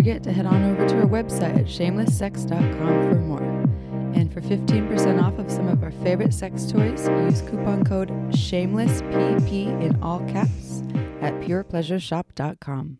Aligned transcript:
Forget 0.00 0.22
to 0.22 0.32
head 0.32 0.46
on 0.46 0.64
over 0.64 0.88
to 0.88 0.96
our 0.96 1.06
website 1.06 1.54
at 1.58 1.66
shamelesssex.com 1.66 3.10
for 3.10 3.16
more. 3.16 3.42
And 4.14 4.32
for 4.32 4.40
15% 4.40 5.22
off 5.22 5.38
of 5.38 5.50
some 5.50 5.68
of 5.68 5.82
our 5.82 5.90
favorite 5.90 6.32
sex 6.32 6.64
toys, 6.64 7.06
use 7.06 7.42
coupon 7.42 7.84
code 7.84 8.08
SHAMELESSPP 8.30 9.82
in 9.82 10.02
all 10.02 10.20
caps 10.20 10.82
at 11.20 11.34
purepleasureshop.com. 11.42 12.96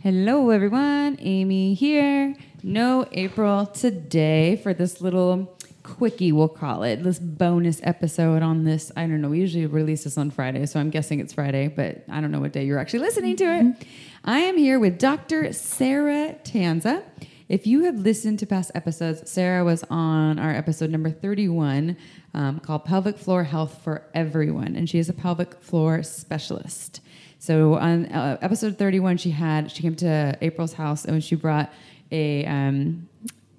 Hello, 0.00 0.50
everyone. 0.50 1.18
Amy 1.20 1.74
here. 1.74 2.34
No 2.64 3.06
April 3.12 3.66
today 3.66 4.56
for 4.56 4.74
this 4.74 5.00
little 5.00 5.56
quickie, 5.96 6.32
we'll 6.32 6.48
call 6.48 6.82
it, 6.82 7.02
this 7.02 7.18
bonus 7.18 7.80
episode 7.82 8.42
on 8.42 8.64
this. 8.64 8.92
I 8.96 9.02
don't 9.02 9.20
know. 9.20 9.30
We 9.30 9.40
usually 9.40 9.66
release 9.66 10.04
this 10.04 10.16
on 10.16 10.30
Friday, 10.30 10.64
so 10.66 10.78
I'm 10.78 10.90
guessing 10.90 11.20
it's 11.20 11.32
Friday, 11.32 11.68
but 11.68 12.04
I 12.08 12.20
don't 12.20 12.30
know 12.30 12.40
what 12.40 12.52
day 12.52 12.64
you're 12.64 12.78
actually 12.78 13.00
listening 13.00 13.36
to 13.36 13.44
it. 13.44 13.86
I 14.24 14.40
am 14.40 14.56
here 14.56 14.78
with 14.78 14.98
Dr. 14.98 15.52
Sara 15.52 16.36
Tanza. 16.44 17.02
If 17.48 17.66
you 17.66 17.84
have 17.84 17.96
listened 17.96 18.38
to 18.38 18.46
past 18.46 18.70
episodes, 18.74 19.28
Sara 19.28 19.64
was 19.64 19.84
on 19.90 20.38
our 20.38 20.52
episode 20.52 20.90
number 20.90 21.10
31 21.10 21.96
um, 22.32 22.60
called 22.60 22.84
Pelvic 22.84 23.18
Floor 23.18 23.42
Health 23.42 23.82
for 23.82 24.04
Everyone, 24.14 24.76
and 24.76 24.88
she 24.88 24.98
is 24.98 25.08
a 25.08 25.12
pelvic 25.12 25.60
floor 25.60 26.04
specialist. 26.04 27.00
So 27.40 27.74
on 27.74 28.06
uh, 28.06 28.38
episode 28.40 28.78
31, 28.78 29.16
she 29.16 29.30
had 29.30 29.70
she 29.70 29.82
came 29.82 29.96
to 29.96 30.38
April's 30.40 30.74
house 30.74 31.04
and 31.04 31.24
she 31.24 31.34
brought 31.34 31.72
a 32.12 32.46
um, 32.46 33.08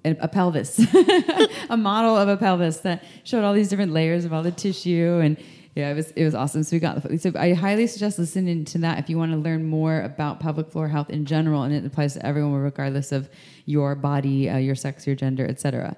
a, 0.04 0.28
pelvis, 0.28 0.78
a 1.70 1.76
model 1.76 2.16
of 2.16 2.28
a 2.28 2.36
pelvis 2.36 2.78
that 2.78 3.04
showed 3.24 3.44
all 3.44 3.52
these 3.52 3.68
different 3.68 3.92
layers 3.92 4.24
of 4.24 4.32
all 4.32 4.42
the 4.42 4.52
tissue 4.52 5.20
and. 5.22 5.36
Yeah, 5.74 5.90
it 5.90 5.94
was 5.94 6.10
it 6.10 6.24
was 6.26 6.34
awesome. 6.34 6.64
So 6.64 6.76
we 6.76 6.80
got 6.80 7.02
the 7.02 7.16
so 7.16 7.32
I 7.34 7.54
highly 7.54 7.86
suggest 7.86 8.18
listening 8.18 8.66
to 8.66 8.78
that 8.80 8.98
if 8.98 9.08
you 9.08 9.16
want 9.16 9.32
to 9.32 9.38
learn 9.38 9.64
more 9.64 10.02
about 10.02 10.38
pelvic 10.38 10.70
floor 10.70 10.86
health 10.86 11.08
in 11.08 11.24
general, 11.24 11.62
and 11.62 11.74
it 11.74 11.82
applies 11.86 12.12
to 12.12 12.26
everyone 12.26 12.52
regardless 12.52 13.10
of 13.10 13.30
your 13.64 13.94
body, 13.94 14.50
uh, 14.50 14.58
your 14.58 14.74
sex, 14.74 15.06
your 15.06 15.16
gender, 15.16 15.46
etc. 15.46 15.96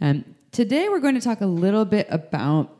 Um, 0.00 0.24
today 0.52 0.88
we're 0.88 1.00
going 1.00 1.16
to 1.16 1.20
talk 1.20 1.40
a 1.40 1.46
little 1.46 1.84
bit 1.84 2.06
about 2.08 2.76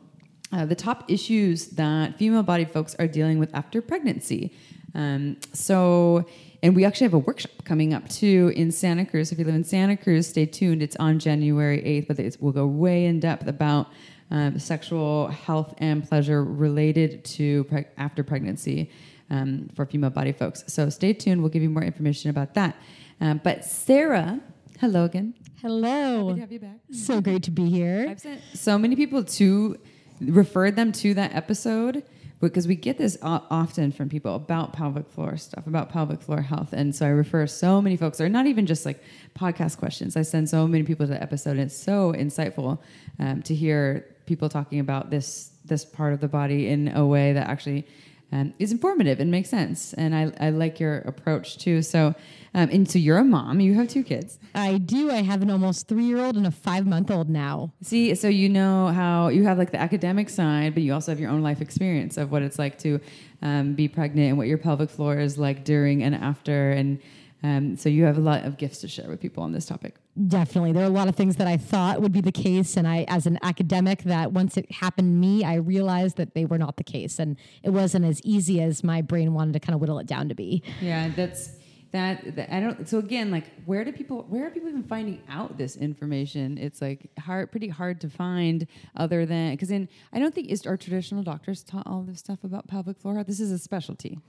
uh, 0.51 0.65
the 0.65 0.75
top 0.75 1.03
issues 1.09 1.67
that 1.67 2.17
female-bodied 2.17 2.71
folks 2.71 2.95
are 2.99 3.07
dealing 3.07 3.39
with 3.39 3.53
after 3.53 3.81
pregnancy. 3.81 4.53
Um, 4.95 5.37
so, 5.53 6.25
and 6.63 6.75
we 6.75 6.85
actually 6.85 7.05
have 7.05 7.13
a 7.13 7.19
workshop 7.19 7.51
coming 7.63 7.93
up 7.93 8.07
too 8.09 8.51
in 8.55 8.71
Santa 8.71 9.05
Cruz. 9.05 9.31
If 9.31 9.39
you 9.39 9.45
live 9.45 9.55
in 9.55 9.63
Santa 9.63 9.95
Cruz, 9.95 10.27
stay 10.27 10.45
tuned. 10.45 10.81
It's 10.81 10.95
on 10.97 11.19
January 11.19 11.81
8th, 11.81 12.07
but 12.07 12.19
it's, 12.19 12.37
we'll 12.39 12.53
go 12.53 12.65
way 12.65 13.05
in 13.05 13.19
depth 13.19 13.47
about 13.47 13.87
um, 14.31 14.59
sexual 14.59 15.27
health 15.27 15.73
and 15.77 16.07
pleasure 16.07 16.43
related 16.43 17.23
to 17.25 17.63
preg- 17.65 17.87
after 17.97 18.23
pregnancy 18.23 18.91
um, 19.29 19.69
for 19.75 19.85
female 19.85 20.09
body 20.09 20.31
folks. 20.31 20.63
So 20.67 20.89
stay 20.89 21.13
tuned. 21.13 21.41
We'll 21.41 21.51
give 21.51 21.63
you 21.63 21.69
more 21.69 21.83
information 21.83 22.29
about 22.29 22.53
that. 22.55 22.75
Um, 23.21 23.41
but 23.43 23.65
Sara, 23.65 24.39
hello 24.79 25.05
again. 25.05 25.33
Hello. 25.61 26.29
Good 26.29 26.35
to 26.35 26.41
have 26.41 26.51
you 26.51 26.59
back. 26.59 26.77
So 26.91 27.21
great 27.21 27.43
to 27.43 27.51
be 27.51 27.69
here. 27.69 28.07
I've 28.09 28.19
sent 28.19 28.41
so 28.53 28.77
many 28.77 28.95
people 28.95 29.23
to 29.23 29.77
refer 30.21 30.71
them 30.71 30.91
to 30.91 31.13
that 31.15 31.33
episode 31.33 32.03
because 32.39 32.67
we 32.67 32.75
get 32.75 32.97
this 32.97 33.17
often 33.23 33.91
from 33.91 34.09
people 34.09 34.35
about 34.35 34.73
pelvic 34.73 35.09
floor 35.09 35.37
stuff, 35.37 35.65
about 35.65 35.89
pelvic 35.89 36.21
floor 36.21 36.41
health. 36.41 36.71
And 36.71 36.95
so 36.95 37.05
I 37.05 37.09
refer 37.09 37.47
so 37.47 37.81
many 37.81 37.97
folks, 37.97 38.21
or 38.21 38.29
not 38.29 38.45
even 38.45 38.65
just 38.65 38.85
like 38.85 39.01
podcast 39.37 39.77
questions. 39.77 40.15
I 40.15 40.21
send 40.21 40.49
so 40.49 40.67
many 40.67 40.83
people 40.83 41.07
to 41.07 41.13
the 41.13 41.21
episode. 41.21 41.51
And 41.51 41.61
it's 41.61 41.75
so 41.75 42.13
insightful 42.13 42.79
um, 43.19 43.41
to 43.43 43.55
hear 43.55 44.05
people 44.25 44.49
talking 44.49 44.79
about 44.79 45.09
this 45.09 45.51
this 45.65 45.83
part 45.83 46.13
of 46.13 46.21
the 46.21 46.27
body 46.29 46.69
in 46.69 46.87
a 46.95 47.05
way 47.05 47.33
that 47.33 47.49
actually 47.49 47.85
um, 48.31 48.53
is 48.59 48.71
informative 48.71 49.19
and 49.19 49.31
makes 49.31 49.49
sense. 49.49 49.93
And 49.93 50.13
I, 50.13 50.31
I 50.39 50.49
like 50.49 50.79
your 50.79 50.99
approach 50.99 51.57
too. 51.57 51.81
So, 51.81 52.13
um, 52.53 52.69
and 52.71 52.89
so 52.89 52.99
you're 52.99 53.17
a 53.17 53.23
mom. 53.23 53.59
You 53.59 53.75
have 53.75 53.87
two 53.87 54.03
kids. 54.03 54.39
I 54.53 54.77
do. 54.79 55.09
I 55.11 55.21
have 55.21 55.41
an 55.41 55.49
almost 55.49 55.87
three 55.87 56.05
year 56.05 56.19
old 56.19 56.35
and 56.35 56.45
a 56.45 56.51
five 56.51 56.85
month 56.85 57.09
old 57.09 57.29
now. 57.29 57.71
See, 57.81 58.15
so 58.15 58.27
you 58.27 58.49
know 58.49 58.87
how 58.87 59.29
you 59.29 59.43
have 59.43 59.57
like 59.57 59.71
the 59.71 59.79
academic 59.79 60.29
side, 60.29 60.73
but 60.73 60.83
you 60.83 60.93
also 60.93 61.11
have 61.11 61.19
your 61.19 61.29
own 61.29 61.41
life 61.41 61.61
experience 61.61 62.17
of 62.17 62.31
what 62.31 62.41
it's 62.41 62.59
like 62.59 62.77
to 62.79 62.99
um, 63.41 63.73
be 63.73 63.87
pregnant 63.87 64.29
and 64.29 64.37
what 64.37 64.47
your 64.47 64.57
pelvic 64.57 64.89
floor 64.89 65.17
is 65.19 65.37
like 65.37 65.63
during 65.63 66.03
and 66.03 66.15
after. 66.15 66.71
And 66.71 66.99
um, 67.43 67.75
so 67.77 67.87
you 67.89 68.03
have 68.05 68.17
a 68.17 68.21
lot 68.21 68.45
of 68.45 68.57
gifts 68.57 68.79
to 68.79 68.87
share 68.87 69.07
with 69.07 69.19
people 69.19 69.43
on 69.43 69.51
this 69.51 69.65
topic. 69.65 69.95
Definitely. 70.27 70.71
There 70.71 70.83
are 70.83 70.87
a 70.87 70.89
lot 70.89 71.07
of 71.07 71.15
things 71.15 71.35
that 71.35 71.47
I 71.47 71.57
thought 71.57 72.01
would 72.01 72.11
be 72.11 72.21
the 72.21 72.31
case. 72.31 72.75
And 72.75 72.87
I, 72.87 73.05
as 73.07 73.27
an 73.27 73.37
academic, 73.43 74.03
that 74.03 74.31
once 74.31 74.57
it 74.57 74.71
happened 74.71 75.09
to 75.09 75.13
me, 75.13 75.43
I 75.43 75.55
realized 75.55 76.17
that 76.17 76.33
they 76.33 76.45
were 76.45 76.57
not 76.57 76.77
the 76.77 76.83
case. 76.83 77.19
And 77.19 77.37
it 77.61 77.69
wasn't 77.69 78.05
as 78.05 78.21
easy 78.23 78.59
as 78.61 78.83
my 78.83 79.01
brain 79.03 79.33
wanted 79.33 79.53
to 79.53 79.59
kind 79.59 79.75
of 79.75 79.81
whittle 79.81 79.99
it 79.99 80.07
down 80.07 80.29
to 80.29 80.35
be. 80.35 80.63
Yeah, 80.81 81.09
that's 81.09 81.51
that, 81.91 82.35
that. 82.35 82.53
I 82.53 82.59
don't. 82.59 82.87
So 82.87 82.99
again, 82.99 83.31
like, 83.31 83.45
where 83.65 83.83
do 83.85 83.91
people? 83.91 84.25
Where 84.29 84.47
are 84.47 84.49
people 84.49 84.69
even 84.69 84.83
finding 84.83 85.21
out 85.29 85.57
this 85.57 85.75
information? 85.75 86.57
It's 86.57 86.81
like 86.81 87.09
hard, 87.19 87.51
pretty 87.51 87.69
hard 87.69 88.01
to 88.01 88.09
find. 88.09 88.67
Other 88.95 89.25
than 89.25 89.51
because 89.51 89.71
in, 89.71 89.87
I 90.11 90.19
don't 90.19 90.33
think 90.33 90.49
is 90.49 90.65
our 90.65 90.77
traditional 90.77 91.23
doctors 91.23 91.63
taught 91.63 91.87
all 91.87 92.01
this 92.01 92.19
stuff 92.19 92.43
about 92.43 92.67
pelvic 92.67 92.99
floor. 92.99 93.23
This 93.23 93.39
is 93.39 93.51
a 93.51 93.57
specialty. 93.57 94.19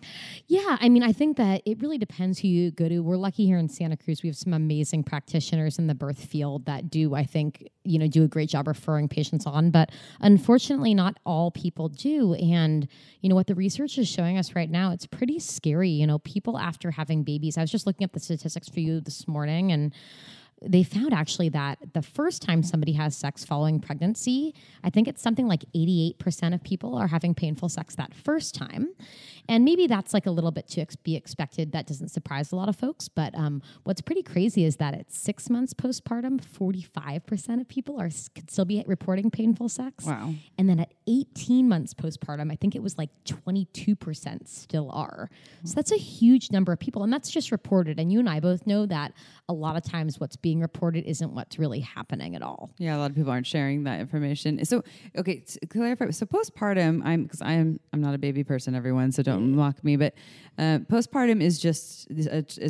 Yeah, 0.46 0.76
I 0.80 0.88
mean, 0.88 1.02
I 1.02 1.12
think 1.12 1.36
that 1.36 1.62
it 1.64 1.80
really 1.80 1.98
depends 1.98 2.38
who 2.40 2.48
you 2.48 2.70
go 2.70 2.88
to. 2.88 3.00
We're 3.00 3.16
lucky 3.16 3.46
here 3.46 3.58
in 3.58 3.68
Santa 3.68 3.96
Cruz. 3.96 4.22
We 4.22 4.28
have 4.28 4.36
some 4.36 4.52
amazing 4.52 5.04
practitioners 5.04 5.78
in 5.78 5.86
the 5.86 5.94
birth 5.94 6.24
field 6.24 6.66
that 6.66 6.90
do, 6.90 7.14
I 7.14 7.24
think, 7.24 7.68
you 7.84 7.98
know, 7.98 8.06
do 8.06 8.24
a 8.24 8.28
great 8.28 8.50
job 8.50 8.68
referring 8.68 9.08
patients 9.08 9.46
on. 9.46 9.70
But 9.70 9.90
unfortunately, 10.20 10.94
not 10.94 11.18
all 11.24 11.50
people 11.50 11.88
do. 11.88 12.34
And, 12.34 12.86
you 13.20 13.28
know, 13.28 13.34
what 13.34 13.46
the 13.46 13.54
research 13.54 13.96
is 13.98 14.08
showing 14.08 14.36
us 14.36 14.54
right 14.54 14.70
now, 14.70 14.92
it's 14.92 15.06
pretty 15.06 15.38
scary. 15.38 15.88
You 15.88 16.06
know, 16.06 16.18
people 16.18 16.58
after 16.58 16.90
having 16.90 17.22
babies, 17.22 17.47
I 17.56 17.62
was 17.62 17.70
just 17.70 17.86
looking 17.86 18.04
up 18.04 18.12
the 18.12 18.20
statistics 18.20 18.68
for 18.68 18.80
you 18.80 19.00
this 19.00 19.26
morning 19.26 19.72
and 19.72 19.92
they 20.62 20.82
found 20.82 21.12
actually 21.12 21.48
that 21.50 21.78
the 21.94 22.02
first 22.02 22.42
time 22.42 22.62
somebody 22.62 22.92
has 22.92 23.16
sex 23.16 23.44
following 23.44 23.80
pregnancy, 23.80 24.54
I 24.82 24.90
think 24.90 25.06
it's 25.06 25.22
something 25.22 25.46
like 25.46 25.64
88% 25.74 26.54
of 26.54 26.62
people 26.62 26.96
are 26.96 27.06
having 27.06 27.34
painful 27.34 27.68
sex 27.68 27.94
that 27.96 28.14
first 28.14 28.54
time. 28.54 28.88
And 29.48 29.64
maybe 29.64 29.86
that's 29.86 30.12
like 30.12 30.26
a 30.26 30.30
little 30.30 30.50
bit 30.50 30.68
to 30.68 30.80
ex- 30.80 30.96
be 30.96 31.16
expected. 31.16 31.72
That 31.72 31.86
doesn't 31.86 32.08
surprise 32.08 32.52
a 32.52 32.56
lot 32.56 32.68
of 32.68 32.76
folks. 32.76 33.08
But 33.08 33.34
um, 33.34 33.62
what's 33.84 34.00
pretty 34.00 34.22
crazy 34.22 34.64
is 34.64 34.76
that 34.76 34.94
at 34.94 35.12
six 35.12 35.48
months 35.48 35.72
postpartum, 35.72 36.40
45% 36.40 37.60
of 37.60 37.68
people 37.68 38.00
are 38.00 38.10
could 38.34 38.50
still 38.50 38.64
be 38.64 38.82
reporting 38.86 39.30
painful 39.30 39.68
sex. 39.68 40.04
Wow. 40.04 40.34
And 40.58 40.68
then 40.68 40.80
at 40.80 40.92
18 41.06 41.68
months 41.68 41.94
postpartum, 41.94 42.50
I 42.52 42.56
think 42.56 42.74
it 42.74 42.82
was 42.82 42.98
like 42.98 43.10
22% 43.24 44.48
still 44.48 44.90
are. 44.92 45.30
So 45.64 45.74
that's 45.74 45.92
a 45.92 45.96
huge 45.96 46.50
number 46.50 46.72
of 46.72 46.78
people. 46.78 47.02
And 47.02 47.12
that's 47.12 47.30
just 47.30 47.52
reported. 47.52 47.98
And 47.98 48.12
you 48.12 48.18
and 48.18 48.28
I 48.28 48.40
both 48.40 48.66
know 48.66 48.86
that 48.86 49.12
a 49.48 49.52
lot 49.52 49.76
of 49.76 49.82
times 49.82 50.18
what's 50.18 50.36
being 50.36 50.47
reported 50.56 51.04
isn't 51.04 51.34
what's 51.34 51.58
really 51.58 51.80
happening 51.80 52.34
at 52.36 52.42
all. 52.42 52.70
Yeah, 52.78 52.96
a 52.96 52.98
lot 52.98 53.10
of 53.10 53.16
people 53.16 53.30
aren't 53.30 53.46
sharing 53.46 53.84
that 53.84 54.00
information. 54.00 54.64
So, 54.64 54.82
okay, 55.16 55.40
to 55.40 55.66
clarify. 55.66 56.10
So, 56.10 56.26
postpartum, 56.26 57.02
I'm 57.04 57.24
because 57.24 57.42
I'm 57.42 57.78
I'm 57.92 58.00
not 58.00 58.14
a 58.14 58.18
baby 58.18 58.44
person, 58.44 58.74
everyone. 58.74 59.12
So 59.12 59.22
don't 59.22 59.54
mock 59.54 59.82
me. 59.84 59.96
But 59.96 60.14
uh, 60.58 60.78
postpartum 60.90 61.42
is 61.42 61.58
just 61.58 62.10
is, 62.10 62.26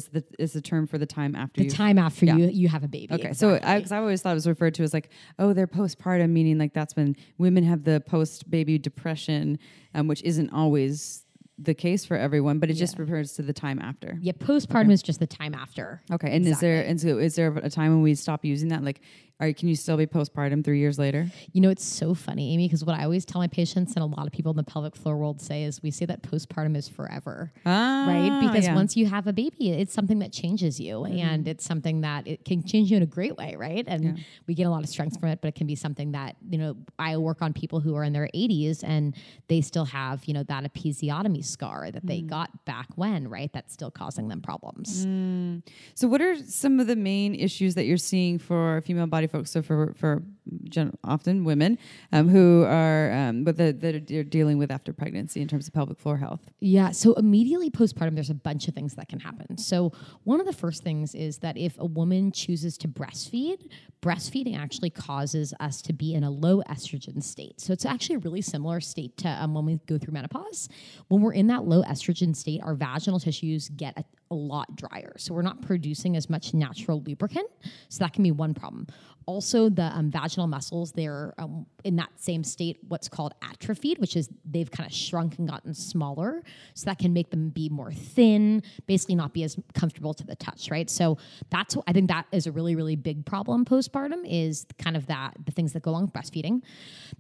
the 0.09 0.25
is 0.39 0.53
the 0.53 0.61
term 0.61 0.87
for 0.87 0.99
the 0.99 1.07
time 1.07 1.35
after 1.37 1.61
The 1.61 1.65
you. 1.67 1.71
time 1.71 1.99
after 1.99 2.27
Yeah. 2.27 2.37
you 2.37 2.49
you 2.49 2.69
have 2.69 2.85
a 2.85 2.89
baby. 2.89 3.15
Okay, 3.15 3.33
so 3.33 3.59
I, 3.63 3.81
cause 3.81 3.93
I 3.93 3.99
always 3.99 4.21
thought 4.23 4.33
it 4.33 4.35
was 4.35 4.47
referred 4.47 4.75
to 4.75 4.83
as 4.83 4.93
like, 4.93 5.11
oh, 5.39 5.53
they're 5.53 5.67
postpartum, 5.67 6.31
meaning 6.31 6.59
like 6.59 6.75
that's 6.75 6.97
when 6.97 7.17
women 7.39 7.65
have 7.65 7.85
the 7.85 8.01
post 8.01 8.51
baby 8.51 8.79
depression, 8.79 9.59
um, 9.95 10.09
which 10.09 10.23
isn't 10.23 10.51
always 10.53 11.25
the 11.59 11.75
case 11.75 12.05
for 12.05 12.17
everyone, 12.17 12.59
but 12.59 12.71
it 12.71 12.75
just 12.75 12.99
refers 12.99 13.33
to 13.35 13.43
the 13.43 13.53
time 13.53 13.79
after. 13.81 14.17
yeah, 14.21 14.33
postpartum 14.33 14.93
is 14.93 15.03
just 15.03 15.19
the 15.19 15.27
time 15.27 15.55
after. 15.55 16.01
Okay, 16.13 16.35
and 16.35 16.47
is 16.47 16.61
there 16.61 16.83
and 16.83 17.01
so 17.01 17.19
is 17.19 17.35
there 17.35 17.53
a 17.57 17.71
time 17.71 17.91
when 17.91 18.03
we 18.03 18.15
stop 18.15 18.45
using 18.45 18.69
that? 18.69 18.85
Like, 18.85 19.01
Are 19.41 19.53
can 19.53 19.69
you 19.69 19.77
still 19.77 19.97
be 19.97 20.07
postpartum 20.07 20.65
three 20.65 20.81
years 20.81 20.99
later? 20.99 21.29
You 21.53 21.61
know, 21.61 21.71
it's 21.71 21.85
so 21.85 22.13
funny, 22.13 22.53
Amy, 22.55 22.67
because 22.67 22.85
what 22.85 22.99
I 22.99 23.05
always 23.05 23.25
tell 23.25 23.41
my 23.41 23.47
patients 23.47 23.95
and 23.95 24.03
a 24.03 24.07
lot 24.07 24.27
of 24.27 24.33
people 24.33 24.51
in 24.51 24.57
the 24.57 24.65
pelvic 24.65 24.97
floor 24.97 25.17
world 25.17 25.41
say 25.41 25.63
is 25.63 25.81
we 25.81 25.93
say 25.93 26.07
that 26.07 26.23
postpartum 26.23 26.77
is 26.77 26.89
forever. 26.89 27.53
Ah, 27.65 28.07
right? 28.09 28.41
Because 28.41 28.65
yeah. 28.65 28.75
once 28.75 28.97
you 28.97 29.07
have 29.07 29.29
a 29.29 29.33
baby, 29.33 29.71
it's 29.71 29.95
something 29.95 30.19
that 30.19 30.33
changes 30.33 30.81
you 30.81 30.97
mm-hmm. 30.97 31.19
and 31.19 31.47
it's 31.47 31.65
something 31.65 32.01
that 32.01 32.27
it 32.27 32.45
can 32.45 32.65
change 32.65 32.91
you 32.91 32.97
in 32.97 33.05
a 33.05 33.07
great 33.07 33.37
way, 33.37 33.55
right? 33.57 33.85
And 33.87 34.25
we 34.49 34.55
get 34.55 34.65
a 34.65 34.71
lot 34.71 34.83
of 34.83 34.89
strength 34.89 35.21
from 35.21 35.29
it, 35.29 35.41
but 35.41 35.49
it 35.49 35.55
can 35.55 35.69
be 35.69 35.77
something 35.77 36.13
that, 36.13 36.35
you 36.51 36.59
know, 36.59 36.77
I 36.99 37.17
work 37.17 37.41
on 37.41 37.53
people 37.53 37.79
who 37.79 37.95
are 37.95 38.03
in 38.03 38.13
their 38.13 38.29
80s 38.35 38.83
and 38.83 39.15
they 39.47 39.61
still 39.61 39.85
have, 39.85 40.25
you 40.25 40.35
know, 40.35 40.43
that 40.45 40.65
episiotomy 40.65 41.45
scar 41.45 41.93
that 41.93 42.05
they 42.05 42.23
mm. 42.23 42.27
got 42.27 42.65
back 42.65 42.89
when, 42.97 43.29
right? 43.29 43.53
That's 43.53 43.73
still 43.73 43.93
causing 43.93 44.27
them 44.27 44.41
problems. 44.41 45.07
Mm. 45.07 45.63
So, 45.95 46.09
what 46.09 46.21
are 46.21 46.37
some 46.45 46.81
of 46.81 46.89
the 46.89 46.97
main 46.97 47.37
issues 47.37 47.77
that 47.77 47.85
you're 47.85 47.99
seeing 47.99 48.39
for 48.41 48.81
female 48.81 49.07
body 49.07 49.28
folks? 49.29 49.51
So, 49.51 49.63
for 49.63 49.95
for 49.95 50.23
gen- 50.65 50.97
often 51.05 51.45
women 51.45 51.79
um, 52.13 52.29
who 52.29 52.65
are 52.65 53.13
um, 53.13 53.45
but 53.45 53.57
that 53.57 53.85
are 53.85 54.25
dealing 54.25 54.59
with 54.59 54.71
after 54.71 54.93
pregnancy 54.93 55.41
in 55.41 55.49
terms 55.49 55.69
of 55.69 55.75
pelvic 55.75 55.99
floor 55.99 56.17
health. 56.17 56.41
Yeah. 56.61 56.91
So 56.91 57.15
immediately 57.15 57.71
postpartum, 57.71 58.15
there's 58.15 58.31
a 58.31 58.35
bunch 58.35 58.69
of 58.69 58.75
things 58.75 58.95
that 58.95 59.09
can 59.09 59.21
happen. 59.21 59.59
So 59.59 59.93
one 60.25 60.41
of 60.41 60.47
the 60.47 60.53
first 60.53 60.83
things 60.83 61.15
is 61.15 61.39
that 61.39 61.57
if 61.57 61.79
a 61.79 61.87
woman 61.87 62.33
chooses 62.33 62.79
to 62.79 62.89
breastfeed, 62.89 63.71
breastfeeding 64.03 64.59
actually 64.59 64.91
causes 64.91 65.55
us 65.61 65.83
to 65.83 65.93
be 65.93 66.15
in 66.15 66.25
a 66.25 66.31
low 66.31 66.63
estrogen 66.63 67.23
state. 67.23 67.61
So 67.61 67.73
it's 67.73 67.85
actually 67.85 68.17
a 68.17 68.21
really 68.21 68.43
similar 68.43 68.81
state 68.81 69.17
to 69.19 69.29
um, 69.29 69.55
when 69.55 69.65
we 69.67 69.81
go 69.87 69.99
through 69.99 70.15
menopause. 70.15 70.69
When 71.09 71.21
we're 71.21 71.35
in 71.35 71.49
that 71.49 71.65
low 71.65 71.83
estrogen 71.83 72.35
state, 72.35 72.61
our 72.63 72.75
vaginal 72.75 73.21
tissues 73.21 73.69
get 73.71 73.97
a, 73.99 74.05
a 74.31 74.35
lot 74.35 74.77
drier. 74.77 75.15
So 75.19 75.35
we're 75.35 75.43
not 75.43 75.63
producing 75.63 76.17
as 76.17 76.31
much 76.31 76.55
natural 76.55 77.03
lubricant. 77.03 77.49
So 77.89 78.05
that 78.05 78.13
can 78.13 78.23
be 78.23 78.31
one 78.31 78.55
problem. 78.55 78.87
Also, 79.29 79.69
the 79.69 79.95
um, 79.95 80.11
vaginal 80.11 80.47
muscles, 80.47 80.93
they're 80.93 81.35
um, 81.37 81.67
in 81.85 81.97
that 81.97 82.09
same 82.17 82.43
state, 82.43 82.79
what's 82.89 83.11
called 83.11 83.35
atrophied, 83.43 83.99
which 83.99 84.17
is 84.17 84.31
they've 84.43 84.71
kind 84.71 84.89
of 84.89 84.95
shrunk 84.95 85.39
and 85.39 85.47
gotten 85.47 85.75
smaller. 85.75 86.43
So 86.73 86.87
that 86.87 86.99
can 86.99 87.13
make 87.13 87.29
them 87.29 87.51
be 87.51 87.69
more 87.69 87.93
thin, 87.93 88.63
basically 88.87 89.17
not 89.17 89.35
be 89.35 89.45
as 89.45 89.59
comfortable 89.75 90.15
to 90.15 90.25
the 90.25 90.35
touch, 90.35 90.71
right? 90.71 90.89
So 90.89 91.19
that's, 91.51 91.77
I 91.87 91.93
think 91.93 92.09
that 92.09 92.25
is 92.33 92.47
a 92.47 92.53
really, 92.53 92.75
really 92.75 92.97
big 92.97 93.27
problem 93.27 93.67
postpartum 93.67 94.25
is 94.25 94.65
kind 94.79 94.97
of 94.97 95.07
that, 95.09 95.35
the 95.45 95.53
things 95.53 95.75
that 95.75 95.83
go 95.83 95.91
along 95.91 96.07
with 96.07 96.15
breastfeeding. 96.15 96.63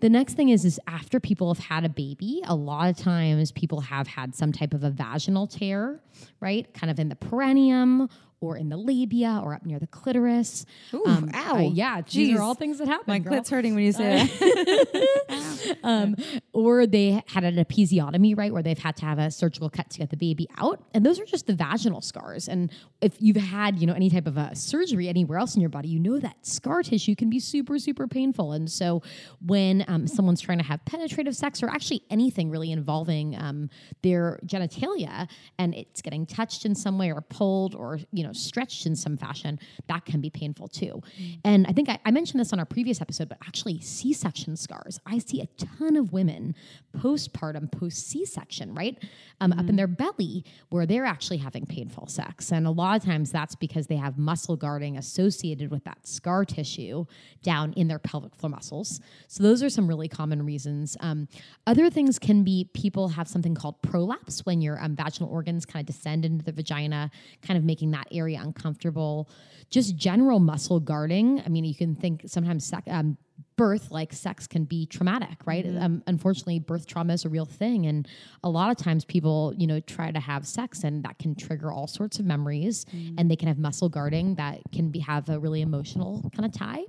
The 0.00 0.08
next 0.08 0.32
thing 0.32 0.48
is, 0.48 0.64
is 0.64 0.80
after 0.86 1.20
people 1.20 1.52
have 1.52 1.62
had 1.62 1.84
a 1.84 1.90
baby, 1.90 2.40
a 2.46 2.54
lot 2.54 2.88
of 2.88 2.96
times 2.96 3.52
people 3.52 3.82
have 3.82 4.06
had 4.06 4.34
some 4.34 4.50
type 4.50 4.72
of 4.72 4.82
a 4.82 4.90
vaginal 4.90 5.46
tear, 5.46 6.00
right? 6.40 6.72
Kind 6.72 6.90
of 6.90 6.98
in 6.98 7.10
the 7.10 7.16
perineum 7.16 8.08
or 8.40 8.56
in 8.56 8.68
the 8.68 8.76
labia 8.76 9.40
or 9.42 9.54
up 9.54 9.64
near 9.66 9.78
the 9.78 9.86
clitoris. 9.86 10.64
Ooh, 10.94 11.02
Um, 11.06 11.30
ow. 11.34 11.56
uh, 11.56 11.60
yeah, 11.60 12.00
these 12.02 12.30
Jeez. 12.30 12.36
are 12.38 12.42
all 12.42 12.54
things 12.54 12.78
that 12.78 12.88
happen. 12.88 13.04
My 13.06 13.18
girl. 13.18 13.32
clit's 13.32 13.50
hurting 13.50 13.74
when 13.74 13.84
you 13.84 13.92
say 13.92 14.24
that. 14.26 15.76
um, 15.82 16.14
or 16.52 16.86
they 16.86 17.22
had 17.26 17.44
an 17.44 17.56
episiotomy, 17.56 18.36
right, 18.36 18.52
where 18.52 18.62
they've 18.62 18.78
had 18.78 18.96
to 18.96 19.04
have 19.04 19.18
a 19.18 19.30
surgical 19.30 19.68
cut 19.70 19.90
to 19.90 19.98
get 19.98 20.10
the 20.10 20.16
baby 20.16 20.48
out, 20.56 20.82
and 20.94 21.04
those 21.04 21.18
are 21.18 21.24
just 21.24 21.46
the 21.46 21.54
vaginal 21.54 22.00
scars. 22.00 22.48
And 22.48 22.70
if 23.00 23.16
you've 23.20 23.36
had, 23.36 23.78
you 23.78 23.86
know, 23.86 23.92
any 23.94 24.10
type 24.10 24.26
of 24.26 24.36
a 24.36 24.54
surgery 24.54 25.08
anywhere 25.08 25.38
else 25.38 25.54
in 25.54 25.60
your 25.60 25.70
body, 25.70 25.88
you 25.88 25.98
know 25.98 26.18
that 26.18 26.46
scar 26.46 26.82
tissue 26.82 27.14
can 27.14 27.30
be 27.30 27.40
super, 27.40 27.78
super 27.78 28.06
painful. 28.06 28.52
And 28.52 28.70
so, 28.70 29.02
when 29.44 29.84
um, 29.88 30.06
someone's 30.06 30.40
trying 30.40 30.58
to 30.58 30.64
have 30.64 30.84
penetrative 30.84 31.34
sex, 31.36 31.62
or 31.62 31.68
actually 31.68 32.02
anything 32.10 32.50
really 32.50 32.70
involving 32.72 33.36
um, 33.36 33.70
their 34.02 34.38
genitalia, 34.46 35.28
and 35.58 35.74
it's 35.74 36.02
getting 36.02 36.26
touched 36.26 36.64
in 36.64 36.74
some 36.74 36.98
way, 36.98 37.10
or 37.12 37.20
pulled, 37.20 37.74
or 37.74 37.98
you 38.12 38.22
know, 38.22 38.27
stretched 38.32 38.86
in 38.86 38.96
some 38.96 39.16
fashion, 39.16 39.58
that 39.88 40.04
can 40.04 40.20
be 40.20 40.30
painful 40.30 40.68
too. 40.68 41.02
And 41.44 41.66
I 41.66 41.72
think 41.72 41.88
I, 41.88 41.98
I 42.04 42.10
mentioned 42.10 42.40
this 42.40 42.52
on 42.52 42.58
our 42.58 42.64
previous 42.64 43.00
episode, 43.00 43.28
but 43.28 43.38
actually, 43.46 43.80
C-section 43.80 44.56
scars. 44.56 45.00
I 45.06 45.18
see 45.18 45.40
a 45.40 45.46
ton 45.56 45.96
of 45.96 46.12
women 46.12 46.54
postpartum, 46.96 47.70
post 47.70 48.08
C-section, 48.08 48.74
right, 48.74 49.02
um, 49.40 49.52
up 49.52 49.68
in 49.68 49.76
their 49.76 49.86
belly, 49.86 50.44
where 50.70 50.86
they're 50.86 51.04
actually 51.04 51.38
having 51.38 51.66
painful 51.66 52.06
sex, 52.06 52.52
and 52.52 52.66
a 52.66 52.70
lot 52.70 52.96
of 52.96 53.04
times 53.04 53.30
that's 53.30 53.54
because 53.54 53.86
they 53.86 53.96
have 53.96 54.18
muscle 54.18 54.56
guarding 54.56 54.96
associated 54.96 55.70
with 55.70 55.84
that 55.84 56.06
scar 56.06 56.44
tissue 56.44 57.04
down 57.42 57.72
in 57.74 57.88
their 57.88 57.98
pelvic 57.98 58.34
floor 58.34 58.50
muscles. 58.50 59.00
So 59.28 59.42
those 59.42 59.62
are 59.62 59.70
some 59.70 59.86
really 59.86 60.08
common 60.08 60.44
reasons. 60.44 60.96
Um, 61.00 61.28
other 61.66 61.90
things 61.90 62.18
can 62.18 62.44
be 62.44 62.68
people 62.74 63.08
have 63.08 63.28
something 63.28 63.54
called 63.54 63.80
prolapse 63.82 64.44
when 64.44 64.60
your 64.60 64.82
um, 64.82 64.96
vaginal 64.96 65.30
organs 65.30 65.64
kind 65.64 65.88
of 65.88 65.94
descend 65.94 66.24
into 66.24 66.44
the 66.44 66.52
vagina, 66.52 67.10
kind 67.42 67.58
of 67.58 67.64
making 67.64 67.90
that 67.92 68.06
area 68.18 68.40
uncomfortable. 68.42 69.28
Just 69.70 69.96
general 69.96 70.40
muscle 70.40 70.80
guarding. 70.80 71.40
I 71.44 71.48
mean, 71.48 71.64
you 71.64 71.74
can 71.74 71.94
think 71.94 72.22
sometimes 72.26 72.64
sec- 72.64 72.88
um, 72.88 73.18
birth, 73.56 73.90
like 73.90 74.12
sex, 74.12 74.46
can 74.46 74.64
be 74.64 74.86
traumatic, 74.86 75.38
right? 75.44 75.66
Um, 75.78 76.02
unfortunately, 76.06 76.58
birth 76.60 76.86
trauma 76.86 77.12
is 77.12 77.24
a 77.24 77.28
real 77.28 77.44
thing, 77.44 77.86
and 77.86 78.08
a 78.42 78.48
lot 78.48 78.70
of 78.70 78.76
times 78.76 79.04
people, 79.04 79.52
you 79.56 79.66
know, 79.66 79.80
try 79.80 80.10
to 80.10 80.20
have 80.20 80.46
sex, 80.46 80.84
and 80.84 81.04
that 81.04 81.18
can 81.18 81.34
trigger 81.34 81.70
all 81.70 81.86
sorts 81.86 82.18
of 82.18 82.24
memories, 82.24 82.86
and 83.18 83.30
they 83.30 83.36
can 83.36 83.48
have 83.48 83.58
muscle 83.58 83.88
guarding 83.88 84.36
that 84.36 84.60
can 84.72 84.90
be 84.90 85.00
have 85.00 85.28
a 85.28 85.38
really 85.38 85.60
emotional 85.60 86.30
kind 86.34 86.46
of 86.46 86.52
tie. 86.52 86.84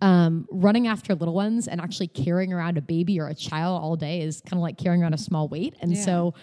Um, 0.00 0.46
running 0.50 0.88
after 0.88 1.14
little 1.14 1.34
ones 1.34 1.68
and 1.68 1.80
actually 1.80 2.08
carrying 2.08 2.52
around 2.52 2.76
a 2.76 2.82
baby 2.82 3.20
or 3.20 3.28
a 3.28 3.34
child 3.34 3.80
all 3.82 3.96
day 3.96 4.20
is 4.20 4.40
kind 4.40 4.54
of 4.54 4.60
like 4.62 4.76
carrying 4.76 5.02
around 5.02 5.14
a 5.14 5.18
small 5.18 5.48
weight, 5.48 5.74
and 5.80 5.96
so 5.96 6.34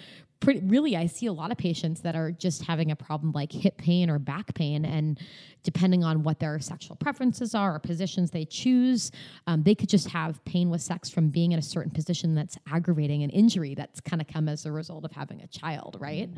pretty 0.42 0.60
really 0.66 0.98
i 0.98 1.06
see 1.06 1.28
a 1.28 1.34
lot 1.34 1.52
of 1.52 1.58
patients 1.58 2.02
that 2.02 2.16
are 2.16 2.32
just 2.32 2.64
having 2.64 2.92
a 2.92 2.96
problem 2.96 3.32
like 3.32 3.52
hip 3.52 3.78
pain 3.78 4.10
or 4.10 4.20
back 4.20 4.54
pain 4.54 4.84
and 4.84 5.20
depending 5.64 6.04
on 6.04 6.24
what 6.24 6.40
their 6.40 6.60
sexual 6.60 6.96
preferences 6.96 7.56
are 7.56 7.76
or 7.76 7.80
positions 7.80 8.32
they 8.32 8.44
choose 8.44 9.12
um, 9.48 9.64
they 9.64 9.76
could 9.76 9.88
just 9.88 10.10
have 10.10 10.44
pain 10.44 10.70
with 10.70 10.82
sex 10.82 11.10
from 11.10 11.30
being 11.30 11.52
in 11.54 11.60
a 11.60 11.62
certain 11.62 11.92
position 11.92 12.36
that's 12.36 12.58
aggravating 12.72 13.24
an 13.24 13.30
injury 13.30 13.76
that's 13.76 14.02
kind 14.02 14.22
of 14.22 14.28
come 14.28 14.50
as 14.50 14.66
a 14.66 14.72
result 14.72 15.06
of 15.06 15.12
having 15.12 15.42
a 15.42 15.48
child 15.48 15.98
right? 16.00 16.30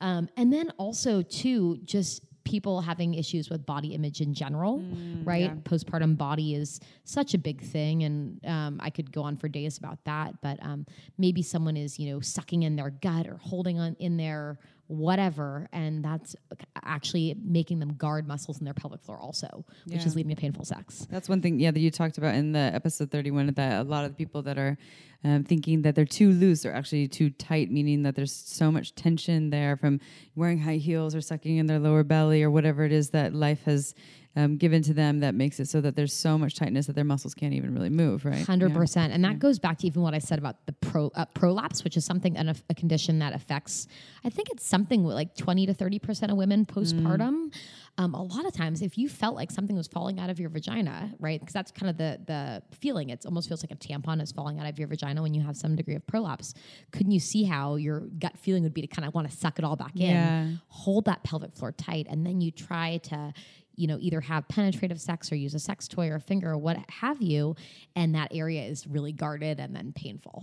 Um, 0.00 0.28
and 0.36 0.52
then 0.52 0.70
also 0.78 1.22
too 1.22 1.78
just 1.84 2.22
people 2.48 2.80
having 2.80 3.12
issues 3.14 3.50
with 3.50 3.66
body 3.66 3.90
image 3.94 4.20
in 4.20 4.32
general, 4.32 4.78
right? 5.24 5.50
Postpartum 5.64 6.16
body 6.16 6.54
is 6.54 6.80
such 7.04 7.34
a 7.34 7.38
big 7.38 7.60
thing, 7.60 8.04
and 8.04 8.40
um, 8.46 8.80
I 8.80 8.90
could 8.90 9.12
go 9.12 9.22
on 9.22 9.36
for 9.36 9.48
days 9.48 9.76
about 9.76 9.98
that. 10.04 10.40
But 10.40 10.56
um, 10.62 10.86
maybe 11.18 11.42
someone 11.42 11.76
is, 11.76 11.98
you 11.98 12.06
know, 12.10 12.20
sucking 12.20 12.62
in 12.62 12.76
their 12.76 12.90
gut 12.90 13.26
or 13.26 13.36
holding 13.36 13.78
on 13.78 13.96
in 13.98 14.16
their 14.16 14.58
whatever, 14.88 15.68
and 15.70 16.02
that's 16.02 16.34
actually 16.82 17.36
making 17.44 17.78
them 17.78 17.94
guard 17.94 18.26
muscles 18.26 18.58
in 18.58 18.64
their 18.64 18.74
pelvic 18.74 19.02
floor 19.02 19.18
also, 19.18 19.64
which 19.86 20.04
is 20.04 20.16
leading 20.16 20.34
to 20.34 20.40
painful 20.40 20.64
sex. 20.64 21.06
That's 21.10 21.28
one 21.28 21.42
thing, 21.42 21.60
yeah, 21.60 21.70
that 21.70 21.78
you 21.78 21.90
talked 21.90 22.18
about 22.18 22.34
in 22.34 22.52
the 22.52 22.70
episode 22.74 23.10
31 23.10 23.52
that 23.54 23.80
a 23.80 23.84
lot 23.84 24.04
of 24.04 24.12
the 24.12 24.16
people 24.16 24.42
that 24.42 24.58
are 24.58 24.78
um, 25.24 25.44
thinking 25.44 25.82
that 25.82 25.94
they're 25.94 26.06
too 26.06 26.32
loose 26.32 26.64
are 26.64 26.72
actually 26.72 27.06
too 27.06 27.28
tight, 27.30 27.70
meaning 27.70 28.02
that 28.04 28.16
there's 28.16 28.32
so 28.32 28.72
much 28.72 28.94
tension 28.94 29.50
there 29.50 29.76
from 29.76 30.00
wearing 30.34 30.58
high 30.58 30.76
heels 30.76 31.14
or 31.14 31.20
sucking 31.20 31.58
in 31.58 31.66
their 31.66 31.78
lower 31.78 32.02
belly 32.02 32.42
or 32.42 32.50
whatever 32.50 32.84
it 32.84 32.92
is 32.92 33.10
that 33.10 33.34
life 33.34 33.64
has 33.64 33.94
um, 34.38 34.56
given 34.56 34.80
to 34.82 34.94
them 34.94 35.20
that 35.20 35.34
makes 35.34 35.58
it 35.60 35.68
so 35.68 35.80
that 35.80 35.96
there's 35.96 36.12
so 36.12 36.38
much 36.38 36.54
tightness 36.54 36.86
that 36.86 36.94
their 36.94 37.04
muscles 37.04 37.34
can't 37.34 37.52
even 37.54 37.74
really 37.74 37.90
move, 37.90 38.24
right? 38.24 38.44
Hundred 38.46 38.70
Yeah. 38.72 38.76
percent, 38.78 39.12
and 39.12 39.24
that 39.24 39.38
goes 39.38 39.58
back 39.58 39.78
to 39.78 39.86
even 39.86 40.00
what 40.02 40.14
I 40.14 40.18
said 40.20 40.38
about 40.38 40.64
the 40.66 40.72
pro 40.72 41.08
uh, 41.14 41.24
prolapse, 41.34 41.82
which 41.84 41.96
is 41.96 42.04
something 42.04 42.36
and 42.36 42.50
a, 42.50 42.54
a 42.70 42.74
condition 42.74 43.18
that 43.18 43.32
affects. 43.34 43.86
I 44.24 44.30
think 44.30 44.48
it's 44.50 44.64
something 44.66 45.02
like 45.04 45.34
twenty 45.34 45.66
to 45.66 45.74
thirty 45.74 45.98
percent 45.98 46.30
of 46.32 46.38
women 46.38 46.64
postpartum. 46.64 47.52
Um, 48.00 48.14
a 48.14 48.22
lot 48.22 48.46
of 48.46 48.52
times, 48.52 48.80
if 48.80 48.96
you 48.96 49.08
felt 49.08 49.34
like 49.34 49.50
something 49.50 49.74
was 49.76 49.88
falling 49.88 50.20
out 50.20 50.30
of 50.30 50.38
your 50.38 50.50
vagina, 50.50 51.12
right? 51.18 51.40
Because 51.40 51.52
that's 51.52 51.72
kind 51.72 51.90
of 51.90 51.96
the 51.98 52.20
the 52.26 52.62
feeling. 52.76 53.10
It 53.10 53.26
almost 53.26 53.48
feels 53.48 53.62
like 53.64 53.72
a 53.72 53.76
tampon 53.76 54.22
is 54.22 54.30
falling 54.30 54.60
out 54.60 54.68
of 54.68 54.78
your 54.78 54.86
vagina 54.86 55.20
when 55.20 55.34
you 55.34 55.42
have 55.42 55.56
some 55.56 55.74
degree 55.74 55.96
of 55.96 56.06
prolapse. 56.06 56.54
Couldn't 56.92 57.10
you 57.10 57.18
see 57.20 57.42
how 57.42 57.74
your 57.74 58.00
gut 58.20 58.38
feeling 58.38 58.62
would 58.62 58.74
be 58.74 58.82
to 58.82 58.86
kind 58.86 59.06
of 59.08 59.14
want 59.14 59.28
to 59.28 59.36
suck 59.36 59.58
it 59.58 59.64
all 59.64 59.74
back 59.74 59.92
Yeah. 59.94 60.42
in, 60.44 60.60
hold 60.68 61.06
that 61.06 61.24
pelvic 61.24 61.54
floor 61.56 61.72
tight, 61.72 62.06
and 62.08 62.24
then 62.24 62.40
you 62.40 62.52
try 62.52 62.98
to 63.10 63.32
you 63.78 63.86
know, 63.86 63.96
either 64.00 64.20
have 64.20 64.46
penetrative 64.48 65.00
sex 65.00 65.30
or 65.30 65.36
use 65.36 65.54
a 65.54 65.58
sex 65.58 65.86
toy 65.86 66.08
or 66.08 66.16
a 66.16 66.20
finger 66.20 66.50
or 66.50 66.58
what 66.58 66.78
have 66.90 67.22
you, 67.22 67.54
and 67.94 68.14
that 68.14 68.28
area 68.34 68.64
is 68.64 68.86
really 68.86 69.12
guarded 69.12 69.60
and 69.60 69.74
then 69.74 69.92
painful. 69.92 70.42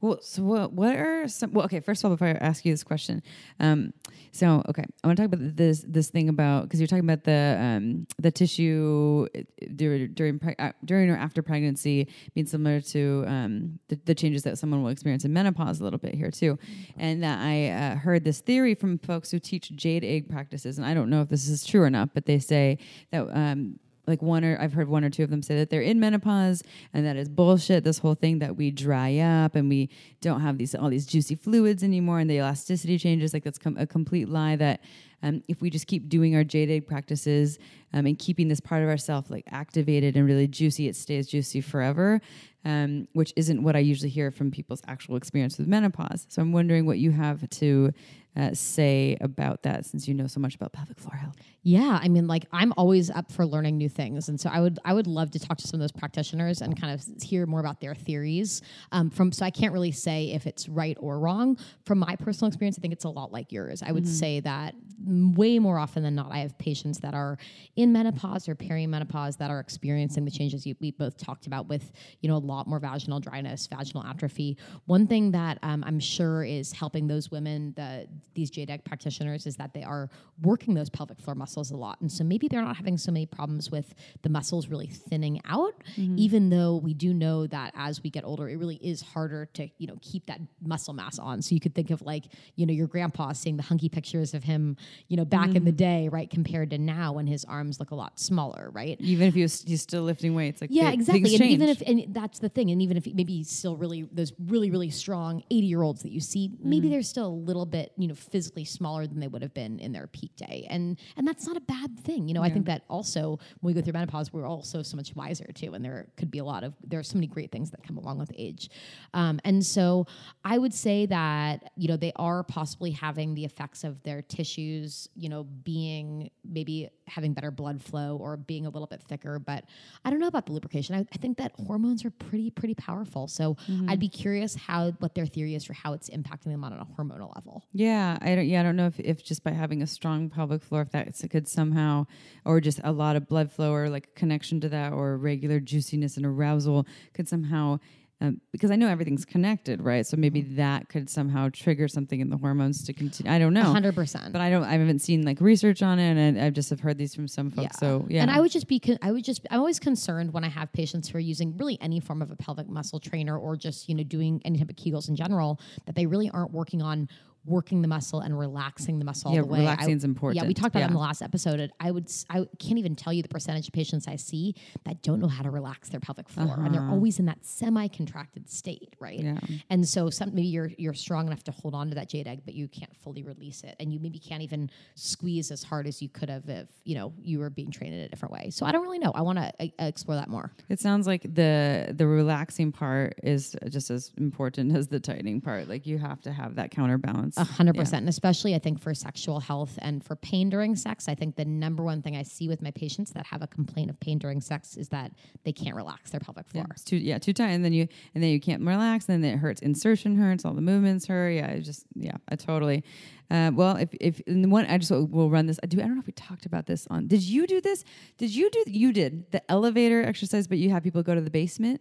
Well, 0.00 0.18
so 0.22 0.42
what, 0.42 0.72
what 0.72 0.96
are 0.96 1.28
some? 1.28 1.52
Well, 1.52 1.66
okay. 1.66 1.80
First 1.80 2.02
of 2.02 2.10
all, 2.10 2.16
before 2.16 2.28
I 2.28 2.32
ask 2.32 2.64
you 2.64 2.72
this 2.72 2.82
question, 2.82 3.22
um, 3.60 3.92
so 4.32 4.62
okay, 4.68 4.84
I 5.04 5.06
want 5.06 5.18
to 5.18 5.22
talk 5.24 5.32
about 5.32 5.56
this 5.56 5.84
this 5.86 6.08
thing 6.08 6.30
about 6.30 6.64
because 6.64 6.80
you're 6.80 6.86
talking 6.86 7.04
about 7.04 7.24
the 7.24 7.58
um, 7.60 8.06
the 8.18 8.30
tissue 8.30 9.28
uh, 9.36 9.40
during 9.76 10.14
during 10.14 10.40
uh, 10.58 10.72
during 10.84 11.10
or 11.10 11.16
after 11.16 11.42
pregnancy 11.42 12.08
being 12.34 12.46
similar 12.46 12.80
to 12.80 13.24
um, 13.26 13.78
the, 13.88 14.00
the 14.06 14.14
changes 14.14 14.42
that 14.44 14.56
someone 14.56 14.82
will 14.82 14.90
experience 14.90 15.26
in 15.26 15.32
menopause 15.34 15.80
a 15.80 15.84
little 15.84 15.98
bit 15.98 16.14
here 16.14 16.30
too, 16.30 16.58
and 16.96 17.22
that 17.22 17.40
I 17.40 17.68
uh, 17.68 17.96
heard 17.96 18.24
this 18.24 18.40
theory 18.40 18.74
from 18.74 18.98
folks 18.98 19.30
who 19.30 19.38
teach 19.38 19.70
jade 19.76 20.02
egg 20.02 20.30
practices, 20.30 20.78
and 20.78 20.86
I 20.86 20.94
don't 20.94 21.10
know 21.10 21.20
if 21.20 21.28
this 21.28 21.46
is 21.46 21.66
true 21.66 21.82
or 21.82 21.90
not, 21.90 22.14
but 22.22 22.26
they 22.26 22.38
say 22.38 22.78
that. 23.10 23.28
Um, 23.36 23.78
like 24.06 24.20
one 24.20 24.44
or 24.44 24.58
I've 24.60 24.72
heard 24.72 24.88
one 24.88 25.04
or 25.04 25.10
two 25.10 25.22
of 25.22 25.30
them 25.30 25.42
say 25.42 25.56
that 25.58 25.70
they're 25.70 25.80
in 25.80 26.00
menopause 26.00 26.62
and 26.92 27.06
that 27.06 27.16
is 27.16 27.28
bullshit. 27.28 27.84
This 27.84 27.98
whole 27.98 28.16
thing 28.16 28.40
that 28.40 28.56
we 28.56 28.72
dry 28.72 29.18
up 29.18 29.54
and 29.54 29.68
we 29.68 29.90
don't 30.20 30.40
have 30.40 30.58
these 30.58 30.74
all 30.74 30.88
these 30.88 31.06
juicy 31.06 31.36
fluids 31.36 31.84
anymore 31.84 32.18
and 32.18 32.28
the 32.28 32.38
elasticity 32.38 32.98
changes 32.98 33.32
like 33.32 33.44
that's 33.44 33.58
com- 33.58 33.76
a 33.78 33.86
complete 33.86 34.28
lie 34.28 34.56
that 34.56 34.80
um, 35.22 35.40
if 35.46 35.62
we 35.62 35.70
just 35.70 35.86
keep 35.86 36.08
doing 36.08 36.34
our 36.34 36.42
jade 36.42 36.84
practices 36.86 37.58
um, 37.92 38.06
and 38.06 38.18
keeping 38.18 38.48
this 38.48 38.58
part 38.58 38.82
of 38.82 38.88
ourself 38.88 39.30
like 39.30 39.44
activated 39.52 40.16
and 40.16 40.26
really 40.26 40.48
juicy, 40.48 40.88
it 40.88 40.96
stays 40.96 41.28
juicy 41.28 41.60
forever. 41.60 42.20
Um, 42.64 43.08
which 43.12 43.32
isn't 43.34 43.60
what 43.60 43.74
I 43.74 43.80
usually 43.80 44.08
hear 44.08 44.30
from 44.30 44.52
people's 44.52 44.82
actual 44.86 45.16
experience 45.16 45.58
with 45.58 45.66
menopause. 45.66 46.26
So 46.28 46.40
I'm 46.40 46.52
wondering 46.52 46.86
what 46.86 46.98
you 46.98 47.10
have 47.10 47.50
to 47.50 47.90
uh, 48.36 48.54
say 48.54 49.16
about 49.20 49.62
that 49.62 49.84
since 49.84 50.08
you 50.08 50.14
know 50.14 50.26
so 50.26 50.40
much 50.40 50.54
about 50.54 50.72
pelvic 50.72 50.98
floor 50.98 51.16
health. 51.16 51.36
Yeah, 51.64 51.98
I 52.02 52.08
mean, 52.08 52.26
like 52.26 52.46
I'm 52.52 52.72
always 52.76 53.10
up 53.10 53.30
for 53.30 53.46
learning 53.46 53.76
new 53.76 53.88
things, 53.88 54.28
and 54.28 54.40
so 54.40 54.50
I 54.50 54.60
would 54.60 54.78
I 54.84 54.94
would 54.94 55.06
love 55.06 55.30
to 55.32 55.38
talk 55.38 55.58
to 55.58 55.68
some 55.68 55.78
of 55.78 55.82
those 55.82 55.92
practitioners 55.92 56.60
and 56.60 56.80
kind 56.80 56.92
of 56.92 57.22
hear 57.22 57.46
more 57.46 57.60
about 57.60 57.80
their 57.80 57.94
theories. 57.94 58.62
Um, 58.90 59.10
from 59.10 59.32
so 59.32 59.44
I 59.44 59.50
can't 59.50 59.72
really 59.72 59.92
say 59.92 60.32
if 60.32 60.46
it's 60.46 60.68
right 60.68 60.96
or 61.00 61.18
wrong. 61.18 61.58
From 61.84 61.98
my 61.98 62.16
personal 62.16 62.48
experience, 62.48 62.78
I 62.78 62.80
think 62.80 62.92
it's 62.92 63.04
a 63.04 63.10
lot 63.10 63.32
like 63.32 63.52
yours. 63.52 63.82
I 63.82 63.92
would 63.92 64.04
mm-hmm. 64.04 64.12
say 64.12 64.40
that 64.40 64.74
way 65.06 65.58
more 65.58 65.78
often 65.78 66.02
than 66.02 66.14
not, 66.14 66.30
I 66.32 66.38
have 66.38 66.56
patients 66.58 67.00
that 67.00 67.14
are 67.14 67.38
in 67.76 67.92
menopause 67.92 68.48
or 68.48 68.54
perimenopause 68.54 69.36
that 69.38 69.50
are 69.50 69.60
experiencing 69.60 70.24
the 70.24 70.30
changes 70.30 70.66
you, 70.66 70.74
we 70.80 70.92
both 70.92 71.16
talked 71.16 71.46
about 71.46 71.68
with 71.68 71.92
you 72.20 72.28
know 72.28 72.36
a 72.36 72.38
lot 72.38 72.66
more 72.66 72.78
vaginal 72.78 73.20
dryness, 73.20 73.66
vaginal 73.66 74.04
atrophy. 74.04 74.56
One 74.86 75.06
thing 75.06 75.32
that 75.32 75.58
um, 75.62 75.84
I'm 75.86 76.00
sure 76.00 76.44
is 76.44 76.72
helping 76.72 77.06
those 77.06 77.30
women, 77.30 77.72
the 77.76 78.08
these 78.34 78.50
jade 78.50 78.70
egg 78.70 78.84
practitioners, 78.84 79.46
is 79.46 79.56
that 79.56 79.74
they 79.74 79.82
are 79.82 80.08
working 80.42 80.74
those 80.74 80.90
pelvic 80.90 81.20
floor 81.20 81.34
muscles 81.34 81.70
a 81.70 81.76
lot. 81.76 82.00
And 82.00 82.10
so 82.10 82.24
maybe 82.24 82.48
they're 82.48 82.62
not 82.62 82.76
having 82.76 82.96
so 82.96 83.12
many 83.12 83.26
problems 83.26 83.70
with 83.70 83.94
the 84.22 84.28
muscles 84.28 84.68
really 84.68 84.86
thinning 84.86 85.40
out, 85.46 85.74
mm-hmm. 85.96 86.18
even 86.18 86.50
though 86.50 86.76
we 86.76 86.94
do 86.94 87.12
know 87.14 87.46
that 87.46 87.72
as 87.76 88.02
we 88.02 88.10
get 88.10 88.24
older, 88.24 88.48
it 88.48 88.56
really 88.56 88.76
is 88.76 89.02
harder 89.02 89.46
to, 89.54 89.68
you 89.78 89.86
know, 89.86 89.98
keep 90.00 90.26
that 90.26 90.40
muscle 90.62 90.94
mass 90.94 91.18
on. 91.18 91.42
So 91.42 91.54
you 91.54 91.60
could 91.60 91.74
think 91.74 91.90
of 91.90 92.02
like, 92.02 92.24
you 92.56 92.66
know, 92.66 92.72
your 92.72 92.86
grandpa 92.86 93.32
seeing 93.32 93.56
the 93.56 93.62
hunky 93.62 93.88
pictures 93.88 94.34
of 94.34 94.44
him, 94.44 94.76
you 95.08 95.16
know, 95.16 95.24
back 95.24 95.48
mm-hmm. 95.48 95.56
in 95.56 95.64
the 95.64 95.70
mm-hmm. 95.70 95.76
day, 95.76 96.08
right, 96.08 96.30
compared 96.30 96.70
to 96.70 96.78
now 96.78 97.12
when 97.12 97.26
his 97.26 97.44
arms 97.44 97.78
look 97.78 97.90
a 97.90 97.94
lot 97.94 98.18
smaller, 98.18 98.70
right? 98.72 98.96
Even 99.00 99.28
if 99.28 99.34
he 99.34 99.42
was, 99.42 99.62
he's 99.62 99.82
still 99.82 100.02
lifting 100.02 100.34
weights. 100.34 100.60
Like 100.60 100.70
yeah, 100.72 100.90
exactly. 100.90 101.34
And 101.34 101.44
even 101.44 101.68
if, 101.68 101.82
and 101.82 102.06
that's 102.14 102.38
the 102.38 102.48
thing. 102.48 102.70
And 102.70 102.82
even 102.82 102.96
if 102.96 103.06
maybe 103.06 103.36
he's 103.36 103.50
still 103.50 103.76
really, 103.76 104.08
those 104.12 104.32
really, 104.46 104.70
really 104.70 104.90
strong 104.90 105.42
80 105.50 105.66
year 105.66 105.82
olds 105.82 106.02
that 106.02 106.12
you 106.12 106.20
see, 106.20 106.48
mm-hmm. 106.48 106.68
maybe 106.68 106.88
they're 106.88 107.02
still 107.02 107.26
a 107.26 107.28
little 107.28 107.66
bit, 107.66 107.92
you 107.96 108.08
know, 108.08 108.11
physically 108.18 108.64
smaller 108.64 109.06
than 109.06 109.20
they 109.20 109.28
would 109.28 109.42
have 109.42 109.54
been 109.54 109.78
in 109.78 109.92
their 109.92 110.06
peak 110.06 110.34
day. 110.36 110.66
And, 110.70 110.98
and 111.16 111.26
that's 111.26 111.46
not 111.46 111.56
a 111.56 111.60
bad 111.60 111.98
thing. 112.00 112.28
You 112.28 112.34
know, 112.34 112.42
yeah. 112.42 112.48
I 112.48 112.50
think 112.50 112.66
that 112.66 112.82
also 112.88 113.38
when 113.60 113.74
we 113.74 113.74
go 113.74 113.80
through 113.82 113.92
menopause, 113.94 114.32
we're 114.32 114.46
also 114.46 114.82
so 114.82 114.96
much 114.96 115.14
wiser 115.14 115.46
too. 115.54 115.74
And 115.74 115.84
there 115.84 116.06
could 116.16 116.30
be 116.30 116.38
a 116.38 116.44
lot 116.44 116.64
of, 116.64 116.74
there 116.84 116.98
are 116.98 117.02
so 117.04 117.16
many 117.16 117.26
great 117.26 117.50
things 117.50 117.70
that 117.70 117.82
come 117.82 117.96
along 117.96 118.18
with 118.18 118.32
age. 118.36 118.70
Um, 119.14 119.40
and 119.44 119.64
so 119.64 120.06
I 120.44 120.58
would 120.58 120.74
say 120.74 121.06
that, 121.06 121.72
you 121.76 121.88
know, 121.88 121.96
they 121.96 122.12
are 122.16 122.42
possibly 122.42 122.90
having 122.90 123.34
the 123.34 123.44
effects 123.44 123.84
of 123.84 124.02
their 124.02 124.22
tissues, 124.22 125.08
you 125.14 125.28
know, 125.28 125.44
being 125.44 126.30
maybe 126.44 126.90
having 127.12 127.32
better 127.32 127.50
blood 127.50 127.82
flow 127.82 128.16
or 128.16 128.36
being 128.36 128.66
a 128.66 128.70
little 128.70 128.86
bit 128.86 129.02
thicker. 129.02 129.38
But 129.38 129.64
I 130.04 130.10
don't 130.10 130.18
know 130.18 130.26
about 130.26 130.46
the 130.46 130.52
lubrication. 130.52 130.94
I, 130.94 131.00
I 131.00 131.18
think 131.18 131.38
that 131.38 131.52
hormones 131.66 132.04
are 132.04 132.10
pretty, 132.10 132.50
pretty 132.50 132.74
powerful. 132.74 133.28
So 133.28 133.54
mm-hmm. 133.54 133.88
I'd 133.88 134.00
be 134.00 134.08
curious 134.08 134.54
how, 134.54 134.92
what 134.98 135.14
their 135.14 135.26
theory 135.26 135.54
is 135.54 135.64
for 135.64 135.74
how 135.74 135.92
it's 135.92 136.08
impacting 136.10 136.50
them 136.50 136.64
on 136.64 136.72
a 136.72 136.86
hormonal 136.96 137.34
level. 137.34 137.64
Yeah. 137.72 138.18
I 138.20 138.34
don't, 138.34 138.46
yeah, 138.46 138.60
I 138.60 138.62
don't 138.62 138.76
know 138.76 138.86
if, 138.86 138.98
if 138.98 139.22
just 139.22 139.44
by 139.44 139.50
having 139.50 139.82
a 139.82 139.86
strong 139.86 140.30
pelvic 140.30 140.62
floor, 140.62 140.82
if 140.82 140.90
that 140.92 141.12
could 141.30 141.46
somehow, 141.48 142.06
or 142.44 142.60
just 142.60 142.80
a 142.82 142.92
lot 142.92 143.16
of 143.16 143.28
blood 143.28 143.52
flow 143.52 143.72
or 143.72 143.88
like 143.88 144.06
a 144.06 144.18
connection 144.18 144.60
to 144.60 144.68
that 144.70 144.92
or 144.92 145.16
regular 145.16 145.60
juiciness 145.60 146.16
and 146.16 146.26
arousal 146.26 146.86
could 147.14 147.28
somehow 147.28 147.78
um, 148.22 148.40
because 148.52 148.70
I 148.70 148.76
know 148.76 148.86
everything's 148.86 149.24
connected, 149.24 149.82
right? 149.82 150.06
So 150.06 150.16
maybe 150.16 150.42
mm-hmm. 150.42 150.56
that 150.56 150.88
could 150.88 151.10
somehow 151.10 151.48
trigger 151.52 151.88
something 151.88 152.20
in 152.20 152.30
the 152.30 152.36
hormones 152.36 152.84
to 152.84 152.92
continue. 152.92 153.32
I 153.32 153.40
don't 153.40 153.52
know, 153.52 153.64
hundred 153.64 153.96
percent. 153.96 154.32
But 154.32 154.40
I 154.40 154.48
don't. 154.48 154.62
I 154.62 154.72
haven't 154.72 155.00
seen 155.00 155.24
like 155.24 155.40
research 155.40 155.82
on 155.82 155.98
it, 155.98 156.16
and 156.16 156.40
I 156.40 156.50
just 156.50 156.70
have 156.70 156.78
heard 156.78 156.98
these 156.98 157.16
from 157.16 157.26
some 157.26 157.50
folks. 157.50 157.74
Yeah. 157.74 157.80
So 157.80 158.06
yeah. 158.08 158.22
And 158.22 158.30
I 158.30 158.40
would 158.40 158.52
just 158.52 158.68
be. 158.68 158.78
Con- 158.78 158.98
I 159.02 159.10
would 159.10 159.24
just. 159.24 159.44
I'm 159.50 159.58
always 159.58 159.80
concerned 159.80 160.32
when 160.32 160.44
I 160.44 160.48
have 160.48 160.72
patients 160.72 161.08
who 161.08 161.18
are 161.18 161.20
using 161.20 161.56
really 161.56 161.76
any 161.80 161.98
form 161.98 162.22
of 162.22 162.30
a 162.30 162.36
pelvic 162.36 162.68
muscle 162.68 163.00
trainer 163.00 163.36
or 163.36 163.56
just 163.56 163.88
you 163.88 163.96
know 163.96 164.04
doing 164.04 164.40
any 164.44 164.58
type 164.58 164.70
of 164.70 164.76
Kegels 164.76 165.08
in 165.08 165.16
general 165.16 165.60
that 165.86 165.96
they 165.96 166.06
really 166.06 166.30
aren't 166.30 166.52
working 166.52 166.80
on 166.80 167.08
working 167.44 167.82
the 167.82 167.88
muscle 167.88 168.20
and 168.20 168.38
relaxing 168.38 168.98
the 168.98 169.04
muscle 169.04 169.32
yeah, 169.32 169.40
all 169.40 169.46
the 169.46 169.52
way. 169.52 169.58
Relaxing 169.60 169.96
is 169.96 170.04
important. 170.04 170.40
Yeah, 170.42 170.46
we 170.46 170.54
talked 170.54 170.74
about 170.74 170.80
yeah. 170.80 170.86
in 170.86 170.92
the 170.92 170.98
last 170.98 171.22
episode. 171.22 171.72
I 171.80 171.90
would 171.90 172.10
I 172.30 172.46
can't 172.58 172.78
even 172.78 172.94
tell 172.94 173.12
you 173.12 173.22
the 173.22 173.28
percentage 173.28 173.66
of 173.66 173.72
patients 173.72 174.06
I 174.06 174.16
see 174.16 174.54
that 174.84 175.02
don't 175.02 175.20
know 175.20 175.28
how 175.28 175.42
to 175.42 175.50
relax 175.50 175.88
their 175.88 176.00
pelvic 176.00 176.28
floor, 176.28 176.52
uh-huh. 176.52 176.62
and 176.62 176.74
they're 176.74 176.82
uh-huh. 176.82 176.92
always 176.92 177.18
in 177.18 177.26
that 177.26 177.44
semi-contracted 177.44 178.48
state, 178.48 178.94
right? 179.00 179.20
Yeah. 179.20 179.38
And 179.70 179.86
so 179.86 180.08
some 180.10 180.34
maybe 180.34 180.46
you're 180.46 180.70
you're 180.78 180.94
strong 180.94 181.26
enough 181.26 181.42
to 181.44 181.52
hold 181.52 181.74
on 181.74 181.88
to 181.88 181.94
that 181.96 182.08
jade 182.08 182.28
egg, 182.28 182.42
but 182.44 182.54
you 182.54 182.68
can't 182.68 182.94
fully 182.96 183.22
release 183.22 183.64
it, 183.64 183.74
and 183.80 183.92
you 183.92 183.98
maybe 183.98 184.18
can't 184.18 184.42
even 184.42 184.70
squeeze 184.94 185.50
as 185.50 185.64
hard 185.64 185.86
as 185.86 186.00
you 186.00 186.08
could 186.08 186.28
have 186.28 186.48
if 186.48 186.68
you 186.84 186.94
know 186.94 187.12
you 187.20 187.40
were 187.40 187.50
being 187.50 187.70
trained 187.70 187.94
in 187.94 188.00
a 188.00 188.08
different 188.08 188.32
way. 188.32 188.50
So 188.50 188.66
I 188.66 188.72
don't 188.72 188.82
really 188.82 188.98
know. 188.98 189.12
I 189.14 189.22
want 189.22 189.38
to 189.38 189.52
explore 189.78 190.16
that 190.16 190.28
more. 190.28 190.52
It 190.68 190.78
sounds 190.78 191.06
like 191.06 191.22
the 191.22 191.92
the 191.96 192.06
relaxing 192.06 192.70
part 192.70 193.18
is 193.22 193.56
just 193.68 193.90
as 193.90 194.12
important 194.16 194.76
as 194.76 194.86
the 194.86 195.00
tightening 195.00 195.40
part. 195.40 195.68
Like 195.68 195.86
you 195.86 195.98
have 195.98 196.20
to 196.22 196.32
have 196.32 196.54
that 196.54 196.70
counterbalance 196.70 197.31
a 197.36 197.44
hundred 197.44 197.76
percent. 197.76 198.00
And 198.00 198.08
especially 198.08 198.54
I 198.54 198.58
think 198.58 198.80
for 198.80 198.94
sexual 198.94 199.40
health 199.40 199.78
and 199.82 200.04
for 200.04 200.16
pain 200.16 200.50
during 200.50 200.76
sex, 200.76 201.08
I 201.08 201.14
think 201.14 201.36
the 201.36 201.44
number 201.44 201.82
one 201.82 202.02
thing 202.02 202.16
I 202.16 202.22
see 202.22 202.48
with 202.48 202.62
my 202.62 202.70
patients 202.70 203.12
that 203.12 203.26
have 203.26 203.42
a 203.42 203.46
complaint 203.46 203.90
of 203.90 203.98
pain 204.00 204.18
during 204.18 204.40
sex 204.40 204.76
is 204.76 204.88
that 204.90 205.12
they 205.44 205.52
can't 205.52 205.76
relax 205.76 206.10
their 206.10 206.20
pelvic 206.20 206.48
floor. 206.48 206.66
Yeah, 206.68 206.82
too 206.84 206.96
yeah, 206.96 207.18
too 207.18 207.32
tight. 207.32 207.50
And 207.50 207.64
then 207.64 207.72
you 207.72 207.88
and 208.14 208.22
then 208.22 208.30
you 208.30 208.40
can't 208.40 208.62
relax, 208.62 209.08
and 209.08 209.22
then 209.22 209.34
it 209.34 209.38
hurts. 209.38 209.60
Insertion 209.62 210.16
hurts, 210.16 210.44
all 210.44 210.54
the 210.54 210.60
movements 210.60 211.06
hurt. 211.06 211.30
Yeah, 211.30 211.56
just 211.58 211.84
yeah, 211.94 212.16
I 212.28 212.36
totally. 212.36 212.84
Uh, 213.30 213.50
well, 213.54 213.76
if 213.76 213.88
if 214.00 214.20
in 214.20 214.42
the 214.42 214.48
one 214.48 214.66
I 214.66 214.76
just 214.78 214.90
will 214.90 215.30
run 215.30 215.46
this. 215.46 215.58
I 215.62 215.66
do. 215.66 215.78
I 215.78 215.84
don't 215.84 215.94
know 215.94 216.00
if 216.00 216.06
we 216.06 216.12
talked 216.12 216.44
about 216.44 216.66
this 216.66 216.86
on. 216.90 217.06
Did 217.06 217.22
you 217.22 217.46
do 217.46 217.60
this? 217.60 217.82
Did 218.18 218.34
you 218.34 218.50
do? 218.50 218.64
You 218.66 218.92
did 218.92 219.30
the 219.32 219.50
elevator 219.50 220.02
exercise, 220.02 220.46
but 220.46 220.58
you 220.58 220.70
have 220.70 220.82
people 220.82 221.02
go 221.02 221.14
to 221.14 221.20
the 221.20 221.30
basement. 221.30 221.80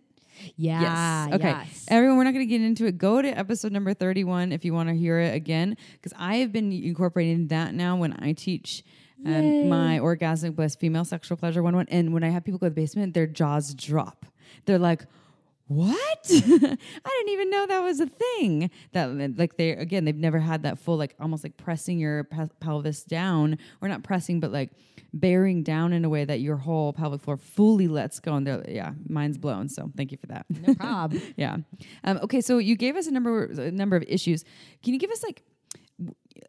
Yeah. 0.55 1.27
Yes. 1.27 1.35
Okay. 1.35 1.49
Yes. 1.49 1.85
Everyone, 1.87 2.17
we're 2.17 2.23
not 2.23 2.33
going 2.33 2.47
to 2.47 2.49
get 2.49 2.61
into 2.61 2.85
it. 2.85 2.97
Go 2.97 3.21
to 3.21 3.27
episode 3.27 3.71
number 3.71 3.93
31 3.93 4.51
if 4.51 4.65
you 4.65 4.73
want 4.73 4.89
to 4.89 4.95
hear 4.95 5.19
it 5.19 5.33
again, 5.35 5.77
because 5.93 6.13
I 6.17 6.37
have 6.37 6.51
been 6.51 6.71
incorporating 6.71 7.47
that 7.47 7.73
now 7.73 7.95
when 7.95 8.13
I 8.13 8.33
teach. 8.33 8.83
Um, 9.23 9.69
my 9.69 9.99
orgasmic 9.99 10.55
bliss 10.55 10.75
female 10.75 11.05
sexual 11.05 11.37
pleasure 11.37 11.61
one 11.61 11.75
one 11.75 11.85
and 11.91 12.11
when 12.11 12.23
I 12.23 12.29
have 12.29 12.43
people 12.43 12.57
go 12.57 12.65
to 12.65 12.69
the 12.71 12.75
basement, 12.81 13.13
their 13.13 13.27
jaws 13.27 13.75
drop. 13.75 14.25
They're 14.65 14.79
like, 14.79 15.05
what? 15.71 15.97
I 16.29 16.37
didn't 16.37 17.29
even 17.29 17.49
know 17.49 17.65
that 17.67 17.81
was 17.81 17.99
a 17.99 18.07
thing. 18.07 18.69
That 18.91 19.37
like 19.37 19.57
they 19.57 19.71
again, 19.71 20.05
they've 20.05 20.15
never 20.15 20.39
had 20.39 20.63
that 20.63 20.79
full 20.79 20.97
like 20.97 21.15
almost 21.19 21.43
like 21.43 21.55
pressing 21.55 21.97
your 21.97 22.25
pe- 22.25 22.49
pelvis 22.59 23.03
down, 23.03 23.57
or 23.81 23.87
not 23.87 24.03
pressing, 24.03 24.39
but 24.39 24.51
like 24.51 24.71
bearing 25.13 25.63
down 25.63 25.93
in 25.93 26.03
a 26.03 26.09
way 26.09 26.25
that 26.25 26.41
your 26.41 26.57
whole 26.57 26.93
pelvic 26.93 27.21
floor 27.21 27.37
fully 27.37 27.87
lets 27.87 28.19
go. 28.19 28.33
And 28.33 28.45
they're, 28.45 28.63
yeah, 28.67 28.91
mine's 29.07 29.37
blown. 29.37 29.69
So 29.69 29.91
thank 29.95 30.11
you 30.11 30.17
for 30.17 30.27
that. 30.27 30.45
No 30.49 30.75
problem. 30.75 31.21
yeah. 31.37 31.57
Um, 32.03 32.19
okay. 32.23 32.41
So 32.41 32.57
you 32.57 32.75
gave 32.75 32.95
us 32.95 33.07
a 33.07 33.11
number, 33.11 33.45
a 33.45 33.71
number 33.71 33.95
of 33.95 34.03
issues. 34.07 34.43
Can 34.83 34.93
you 34.93 34.99
give 34.99 35.11
us 35.11 35.23
like 35.23 35.43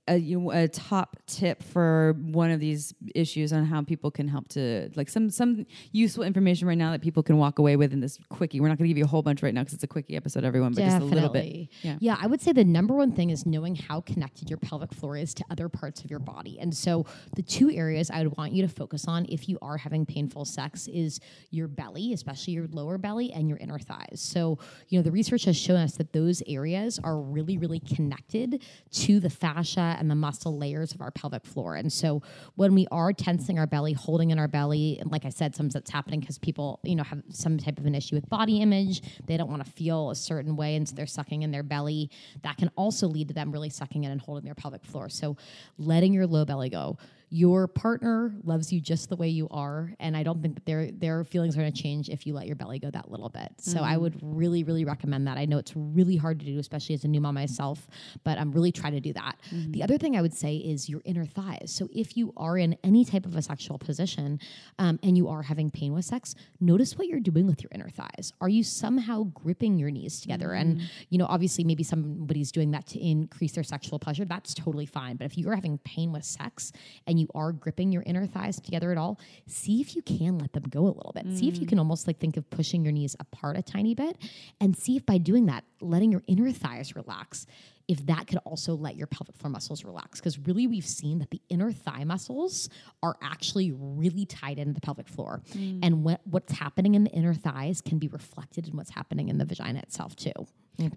a, 0.09 0.17
you 0.17 0.41
know, 0.41 0.51
a 0.51 0.69
top 0.69 1.17
tip 1.27 1.63
for 1.63 2.17
one 2.21 2.51
of 2.51 2.61
these 2.61 2.95
issues 3.15 3.53
on 3.53 3.65
how 3.65 3.83
people 3.83 4.11
can 4.11 4.29
help 4.29 4.49
to 4.49 4.91
like 4.97 5.09
some 5.09 5.31
some 5.31 5.67
useful 5.93 6.25
information 6.25 6.69
right 6.69 6.79
now 6.79 6.91
that 6.93 7.01
people 7.01 7.23
can 7.23 7.37
walk 7.37 7.59
away 7.59 7.77
with 7.77 7.93
in 7.93 8.01
this 8.01 8.19
quickie. 8.29 8.61
We're 8.61 8.69
not 8.69 8.79
going 8.79 8.87
to 8.87 8.89
give 8.89 8.99
you 8.99 9.05
a 9.05 9.09
whole 9.09 9.23
bunch 9.23 9.43
right 9.43 9.55
now 9.55 9.63
because 9.63 9.75
it's 9.75 9.85
a 9.85 9.89
quickie 9.89 10.17
episode, 10.17 10.45
everyone, 10.45 10.73
but 10.73 10.81
Definitely. 10.81 11.11
just 11.11 11.13
a 11.13 11.15
little 11.15 11.33
bit. 11.33 11.69
Yeah. 11.83 11.97
yeah, 12.01 12.17
I 12.21 12.27
would 12.27 12.41
say 12.41 12.53
the 12.53 12.65
number 12.65 12.95
one 12.95 13.13
thing 13.13 13.31
is 13.31 13.47
knowing 13.47 13.75
how 13.75 14.01
connected 14.03 14.49
your 14.51 14.59
pelvic 14.59 14.93
floor 14.93 15.17
is 15.17 15.35
to 15.35 15.45
other 15.51 15.69
parts 15.69 16.05
of 16.05 16.11
your 16.11 16.21
body. 16.21 16.59
And 16.61 16.75
so 16.75 17.07
the 17.35 17.43
two 17.43 17.71
areas 17.71 18.11
I 18.11 18.23
would 18.23 18.37
want 18.37 18.53
you 18.53 18.63
to 18.63 18.69
focus 18.69 19.07
on 19.09 19.27
if 19.29 19.49
you 19.49 19.59
are 19.63 19.77
having 19.77 20.07
painful 20.07 20.45
sex 20.45 20.89
is 20.89 21.21
your 21.51 21.69
belly, 21.69 22.13
especially 22.13 22.55
your 22.55 22.69
lower 22.69 22.99
belly 22.99 23.33
and 23.33 23.49
your 23.49 23.59
inner 23.59 23.79
thighs. 23.79 24.21
So, 24.21 24.59
you 24.89 24.99
know, 24.99 25.03
the 25.03 25.13
research 25.13 25.45
has 25.45 25.57
shown 25.57 25.77
us 25.77 25.97
that 25.97 26.13
those 26.13 26.43
areas 26.47 26.99
are 27.03 27.19
really 27.19 27.59
really 27.59 27.81
connected 27.81 28.63
to 28.91 29.21
the 29.21 29.31
fascia 29.31 29.72
and 29.81 30.11
the 30.11 30.15
muscle 30.15 30.57
layers 30.57 30.93
of 30.93 31.01
our 31.01 31.11
pelvic 31.11 31.45
floor. 31.45 31.77
And 31.77 31.93
so 31.93 32.23
when 32.57 32.75
we 32.75 32.87
are 32.91 33.13
tensing 33.13 33.59
our 33.59 33.67
belly, 33.67 33.93
holding 33.93 34.31
in 34.31 34.39
our 34.39 34.49
belly, 34.49 35.01
like 35.05 35.25
I 35.25 35.31
said, 35.31 35.55
sometimes 35.55 35.75
that's 35.75 35.91
happening 35.91 36.21
because 36.21 36.39
people, 36.39 36.81
you 36.83 36.95
know, 36.95 37.05
have 37.05 37.23
some 37.31 37.59
type 37.59 37.79
of 37.79 37.87
an 37.87 37.95
issue 37.95 38.15
with 38.15 38.29
body 38.29 38.61
image. 38.61 39.03
They 39.27 39.37
don't 39.37 39.51
want 39.51 39.65
to 39.65 39.71
feel 39.71 40.11
a 40.11 40.17
certain 40.17 40.57
way, 40.57 40.77
and 40.77 40.89
so 40.89 40.95
they're 40.95 41.07
sucking 41.07 41.43
in 41.43 41.51
their 41.51 41.63
belly. 41.63 42.11
That 42.43 42.57
can 42.57 42.71
also 42.77 43.07
lead 43.07 43.29
to 43.29 43.35
them 43.35 43.53
really 43.53 43.71
sucking 43.71 44.05
in 44.05 44.11
and 44.11 44.21
holding 44.21 44.45
their 44.45 44.55
pelvic 44.55 44.85
floor. 44.85 45.09
So 45.09 45.37
letting 45.79 46.13
your 46.13 46.27
low 46.27 46.45
belly 46.45 46.69
go 46.69 46.99
your 47.33 47.67
partner 47.67 48.35
loves 48.45 48.71
you 48.71 48.79
just 48.79 49.09
the 49.09 49.17
way 49.17 49.27
you 49.27 49.49
are, 49.51 49.91
and 49.99 50.15
I 50.15 50.23
don't 50.23 50.43
think 50.43 50.55
that 50.55 50.67
their 50.67 50.91
their 50.93 51.25
feelings 51.25 51.57
are 51.57 51.61
going 51.61 51.73
to 51.73 51.83
change 51.83 52.11
if 52.11 52.27
you 52.27 52.35
let 52.35 52.47
your 52.47 52.57
belly 52.57 52.79
go 52.79 52.91
that 52.91 53.11
little 53.11 53.31
bit. 53.31 53.51
So 53.57 53.81
I 53.81 53.93
mm-hmm. 53.93 54.03
would 54.03 54.21
really, 54.23 54.65
really 54.65 54.85
recommend 54.85 55.27
that. 55.27 55.39
I 55.39 55.47
know 55.47 55.57
it's 55.57 55.73
really 55.75 56.17
hard 56.17 56.41
to 56.41 56.45
do, 56.45 56.59
especially 56.59 56.95
as 56.95 57.05
a 57.05 57.09
new 57.09 57.23
mom 57.23 57.35
myself, 57.35 57.89
but 58.23 58.37
I'm 58.37 58.53
really 58.53 58.71
trying 58.71 58.93
to 58.93 59.01
do 59.01 59.15
that. 59.15 59.37
The 59.51 59.57
mm-hmm. 59.57 59.83
other 59.83 59.97
thing 59.97 60.15
I 60.15 60.21
would 60.21 60.35
say 60.35 60.57
is 60.57 60.91
your 60.91 61.01
inner 61.07 61.25
thighs. 61.25 61.73
So 61.75 61.89
if 61.95 62.19
you 62.19 62.35
are 62.37 62.59
in 62.59 62.77
any 62.85 63.03
type 63.03 63.25
of 63.25 63.35
a 63.35 63.41
sexual 63.41 63.79
position 63.79 64.39
um, 64.79 64.99
and 65.03 65.17
you 65.17 65.29
are 65.29 65.41
having 65.41 65.71
pain 65.71 65.95
with 65.95 66.05
sex, 66.05 66.35
notice 66.61 66.99
what 66.99 67.07
you're 67.07 67.19
doing 67.19 67.47
with 67.47 67.63
your 67.63 67.71
inner 67.75 67.89
thighs. 67.89 68.35
Are 68.43 68.51
you 68.51 68.63
somehow 68.63 69.23
gripping 69.33 69.79
your 69.79 69.91
knees 69.91 70.21
together? 70.21 70.53
And 70.53 70.77
mm-hmm. 70.77 70.87
you 71.09 71.17
know, 71.17 71.27
obviously, 71.31 71.65
maybe 71.65 71.83
somebody's 71.83 72.53
doing 72.53 72.73
that 72.73 72.87
to 72.89 73.01
increase 73.01 73.53
their 73.53 73.65
sexual 73.65 73.99
pleasure. 73.99 74.27
That's 74.27 74.53
totally 74.53 74.87
fine. 74.87 75.17
But 75.17 75.25
if 75.25 75.39
you're 75.39 75.55
having 75.55 75.79
pain 75.79 76.13
with 76.13 76.25
sex 76.25 76.73
and 77.07 77.19
you 77.19 77.22
are 77.35 77.53
gripping 77.53 77.93
your 77.93 78.03
inner 78.05 78.27
thighs 78.27 78.61
together 78.61 78.93
at 78.93 78.99
all, 78.99 79.19
see 79.47 79.81
if 79.81 79.95
you 79.97 80.03
can 80.03 80.39
let 80.39 80.53
them 80.53 80.65
go 80.65 80.81
a 80.81 80.93
little 80.93 81.13
bit. 81.15 81.27
See 81.37 81.49
if 81.49 81.59
you 81.59 81.67
mm. 81.67 81.71
can 81.71 81.79
almost 81.79 82.07
like 82.07 82.19
think 82.19 82.37
of 82.37 82.49
pushing 82.51 82.85
your 82.85 82.93
knees 82.93 83.17
apart 83.21 83.57
a 83.57 83.63
tiny 83.63 83.95
bit, 83.95 84.17
and 84.61 84.77
see 84.77 84.97
if 84.97 85.07
by 85.07 85.19
doing 85.19 85.47
that, 85.47 85.65
letting 85.83 86.13
your 86.13 86.23
inner 86.27 86.51
thighs 86.53 86.95
relax 86.97 87.47
if 87.89 88.07
that 88.07 88.27
could 88.27 88.39
also 88.45 88.75
let 88.75 88.97
your 88.97 89.07
pelvic 89.07 89.37
floor 89.37 89.51
muscles 89.51 89.85
relax. 89.85 90.21
Because 90.21 90.39
really, 90.39 90.67
we've 90.67 90.87
seen 90.87 91.19
that 91.19 91.31
the 91.31 91.43
inner 91.49 91.73
thigh 91.73 92.05
muscles 92.05 92.69
are 93.03 93.17
actually 93.23 93.73
really 93.73 94.25
tied 94.25 94.59
into 94.59 94.73
the 94.73 94.81
pelvic 94.81 95.09
floor. 95.09 95.43
Mm. 95.53 95.81
And 95.83 96.05
what, 96.05 96.21
what's 96.25 96.53
happening 96.53 96.95
in 96.95 97.05
the 97.05 97.11
inner 97.11 97.35
thighs 97.35 97.81
can 97.81 97.99
be 97.99 98.09
reflected 98.09 98.69
in 98.69 98.77
what's 98.77 98.91
happening 98.91 99.29
in 99.29 99.39
the 99.39 99.45
vagina 99.45 99.81
itself, 99.81 100.17
too. 100.17 100.33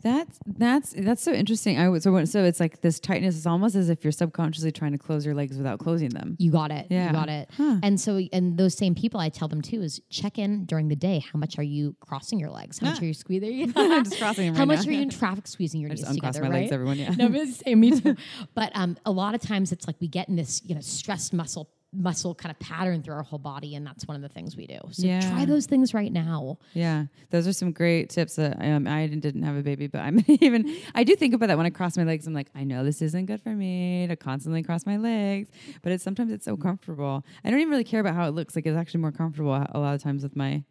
That's 0.01 0.39
that's 0.45 0.93
that's 0.97 1.21
so 1.21 1.33
interesting. 1.33 1.77
I 1.77 1.89
would 1.89 2.01
so 2.01 2.25
so 2.25 2.43
it's 2.43 2.59
like 2.59 2.81
this 2.81 2.99
tightness 2.99 3.35
is 3.35 3.45
almost 3.45 3.75
as 3.75 3.89
if 3.89 4.03
you're 4.03 4.11
subconsciously 4.11 4.71
trying 4.71 4.93
to 4.93 4.97
close 4.97 5.25
your 5.25 5.35
legs 5.35 5.57
without 5.57 5.79
closing 5.79 6.09
them. 6.09 6.35
You 6.39 6.51
got 6.51 6.71
it. 6.71 6.87
Yeah. 6.89 7.07
You 7.07 7.13
got 7.13 7.29
it. 7.29 7.49
And 7.57 7.99
so, 7.99 8.21
and 8.31 8.57
those 8.57 8.75
same 8.75 8.95
people, 8.95 9.19
I 9.19 9.29
tell 9.29 9.47
them 9.47 9.61
too, 9.61 9.81
is 9.81 10.01
check 10.09 10.39
in 10.39 10.65
during 10.65 10.87
the 10.87 10.95
day. 10.95 11.19
How 11.19 11.37
much 11.37 11.59
are 11.59 11.63
you 11.63 11.95
crossing 11.99 12.39
your 12.39 12.49
legs? 12.49 12.79
How 12.79 12.89
much 12.89 13.01
are 13.01 13.05
you 13.05 13.13
squeezing? 13.13 13.73
I'm 13.75 14.03
just 14.03 14.17
crossing 14.17 14.47
them 14.47 14.55
How 14.55 14.65
much 14.77 14.87
are 14.87 14.91
you 14.91 15.01
in 15.01 15.09
traffic 15.09 15.47
squeezing 15.47 15.81
your 15.81 15.89
I 15.91 15.93
knees 15.93 16.01
just 16.01 16.11
uncross 16.13 16.35
together? 16.35 16.49
my 16.49 16.55
right? 16.55 16.61
legs, 16.63 16.71
everyone. 16.71 16.97
Yeah. 16.99 17.15
No, 17.17 17.29
but 17.29 17.47
same. 17.47 17.79
Me 17.79 17.91
too. 17.99 18.15
but 18.53 18.71
um, 18.75 18.97
a 19.05 19.11
lot 19.11 19.35
of 19.35 19.41
times 19.41 19.71
it's 19.71 19.87
like 19.87 19.95
we 19.99 20.07
get 20.07 20.29
in 20.29 20.35
this, 20.35 20.61
you 20.65 20.75
know, 20.75 20.81
stressed 20.81 21.33
muscle 21.33 21.69
muscle 21.97 22.35
kind 22.35 22.51
of 22.51 22.59
pattern 22.59 23.01
through 23.01 23.13
our 23.13 23.23
whole 23.23 23.39
body, 23.39 23.73
and 23.75 23.87
that's 23.87 24.05
one 24.05 24.15
of 24.17 24.21
the 24.21 24.27
things 24.27 24.57
we 24.57 24.67
do. 24.67 24.77
So 24.91 25.07
Yeah. 25.07 25.31
try 25.31 25.45
those 25.45 25.65
things 25.65 25.93
right 25.93 26.11
now. 26.11 26.57
Yeah, 26.73 27.05
those 27.29 27.47
are 27.47 27.53
some 27.53 27.71
great 27.71 28.09
tips. 28.09 28.35
That 28.35 28.57
um, 28.61 28.85
I 28.85 29.07
didn't 29.07 29.43
have 29.43 29.55
a 29.55 29.61
baby, 29.61 29.87
but 29.87 30.01
I'm 30.01 30.19
even. 30.27 30.75
I 30.93 31.05
do 31.05 31.15
think 31.15 31.33
about 31.33 31.47
that 31.47 31.55
when 31.57 31.65
I 31.65 31.69
cross 31.69 31.95
my 31.95 32.03
legs. 32.03 32.27
I'm 32.27 32.33
like, 32.33 32.49
I 32.53 32.65
know 32.65 32.83
this 32.83 33.01
isn't 33.01 33.27
good 33.27 33.41
for 33.41 33.51
me 33.51 34.07
to 34.07 34.17
constantly 34.17 34.61
cross 34.61 34.85
my 34.85 34.97
legs, 34.97 35.47
but 35.83 35.93
it's 35.93 36.03
sometimes 36.03 36.33
it's 36.33 36.43
so 36.43 36.57
comfortable. 36.57 37.23
I 37.45 37.49
don't 37.49 37.59
even 37.61 37.71
really 37.71 37.85
care 37.85 38.01
about 38.01 38.15
how 38.15 38.27
it 38.27 38.31
looks. 38.31 38.57
Like 38.57 38.65
it's 38.65 38.75
actually 38.77 38.99
more 38.99 39.13
comfortable 39.13 39.53
a 39.53 39.79
lot 39.79 39.95
of 39.95 40.03
times 40.03 40.21
with 40.21 40.35
my 40.35 40.65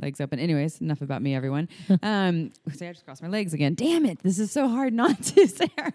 legs 0.00 0.20
open. 0.20 0.38
Anyways, 0.38 0.80
enough 0.80 1.02
about 1.02 1.22
me, 1.22 1.34
everyone. 1.34 1.68
um, 2.02 2.52
so 2.72 2.86
I 2.86 2.92
just 2.92 3.04
crossed 3.04 3.22
my 3.22 3.28
legs 3.28 3.54
again. 3.54 3.74
Damn 3.74 4.06
it, 4.06 4.22
this 4.22 4.38
is 4.38 4.50
so 4.50 4.68
hard 4.68 4.92
not 4.92 5.22
to, 5.22 5.46
Sara. 5.46 5.92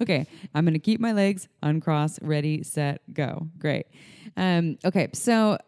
okay, 0.00 0.26
I'm 0.54 0.64
gonna 0.64 0.78
keep 0.78 1.00
my 1.00 1.12
legs 1.12 1.48
uncrossed, 1.62 2.20
ready, 2.22 2.62
set, 2.62 3.02
go. 3.12 3.48
Great. 3.58 3.86
Um, 4.36 4.78
okay, 4.84 5.08
so 5.12 5.58